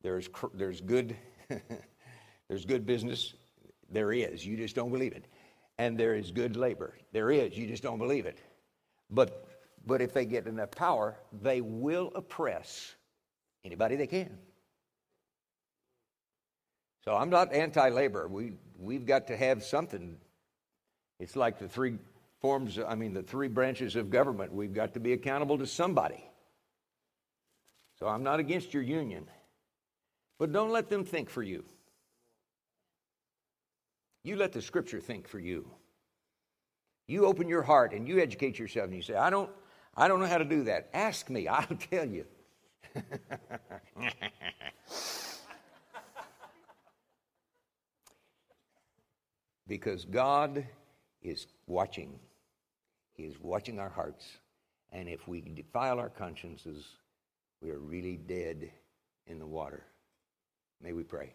There's, 0.00 0.28
there's, 0.54 0.80
good, 0.80 1.16
there's 2.48 2.64
good 2.64 2.86
business. 2.86 3.34
There 3.90 4.12
is. 4.12 4.46
You 4.46 4.56
just 4.56 4.76
don't 4.76 4.92
believe 4.92 5.12
it. 5.12 5.26
And 5.76 5.98
there 5.98 6.14
is 6.14 6.30
good 6.30 6.54
labor. 6.54 6.94
There 7.10 7.32
is. 7.32 7.58
You 7.58 7.66
just 7.66 7.82
don't 7.82 7.98
believe 7.98 8.26
it. 8.26 8.38
But, 9.10 9.44
but 9.84 10.00
if 10.00 10.14
they 10.14 10.24
get 10.24 10.46
enough 10.46 10.70
power, 10.70 11.16
they 11.42 11.62
will 11.62 12.12
oppress 12.14 12.94
anybody 13.64 13.96
they 13.96 14.06
can. 14.06 14.38
So 17.08 17.16
I'm 17.16 17.30
not 17.30 17.54
anti 17.54 17.88
labor. 17.88 18.28
We, 18.28 18.52
we've 18.78 19.06
got 19.06 19.28
to 19.28 19.36
have 19.38 19.64
something. 19.64 20.18
It's 21.18 21.36
like 21.36 21.58
the 21.58 21.66
three 21.66 21.96
forms, 22.42 22.78
I 22.86 22.96
mean, 22.96 23.14
the 23.14 23.22
three 23.22 23.48
branches 23.48 23.96
of 23.96 24.10
government. 24.10 24.52
We've 24.52 24.74
got 24.74 24.92
to 24.92 25.00
be 25.00 25.14
accountable 25.14 25.56
to 25.56 25.66
somebody. 25.66 26.22
So 27.98 28.08
I'm 28.08 28.22
not 28.22 28.40
against 28.40 28.74
your 28.74 28.82
union, 28.82 29.24
but 30.38 30.52
don't 30.52 30.70
let 30.70 30.90
them 30.90 31.02
think 31.02 31.30
for 31.30 31.42
you. 31.42 31.64
You 34.22 34.36
let 34.36 34.52
the 34.52 34.60
scripture 34.60 35.00
think 35.00 35.28
for 35.28 35.38
you. 35.38 35.66
You 37.06 37.24
open 37.24 37.48
your 37.48 37.62
heart 37.62 37.94
and 37.94 38.06
you 38.06 38.20
educate 38.20 38.58
yourself 38.58 38.88
and 38.88 38.96
you 38.96 39.00
say, 39.00 39.14
I 39.14 39.30
don't, 39.30 39.48
I 39.96 40.08
don't 40.08 40.20
know 40.20 40.26
how 40.26 40.36
to 40.36 40.44
do 40.44 40.64
that. 40.64 40.90
Ask 40.92 41.30
me, 41.30 41.48
I'll 41.48 41.64
tell 41.90 42.06
you. 42.06 42.26
because 49.68 50.06
God 50.06 50.66
is 51.22 51.46
watching. 51.66 52.18
He 53.14 53.24
is 53.24 53.36
watching 53.40 53.78
our 53.78 53.90
hearts. 53.90 54.26
And 54.90 55.08
if 55.08 55.28
we 55.28 55.40
defile 55.42 56.00
our 56.00 56.08
consciences, 56.08 56.86
we 57.60 57.70
are 57.70 57.78
really 57.78 58.16
dead 58.16 58.70
in 59.26 59.38
the 59.38 59.46
water. 59.46 59.84
May 60.82 60.92
we 60.92 61.02
pray. 61.02 61.34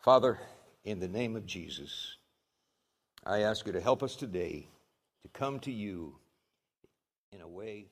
Father, 0.00 0.38
in 0.84 1.00
the 1.00 1.08
name 1.08 1.34
of 1.34 1.46
Jesus, 1.46 2.16
I 3.24 3.40
ask 3.40 3.66
you 3.66 3.72
to 3.72 3.80
help 3.80 4.02
us 4.02 4.16
today 4.16 4.68
to 5.22 5.28
come 5.28 5.58
to 5.60 5.72
you 5.72 6.14
in 7.32 7.40
a 7.40 7.48
way 7.48 7.86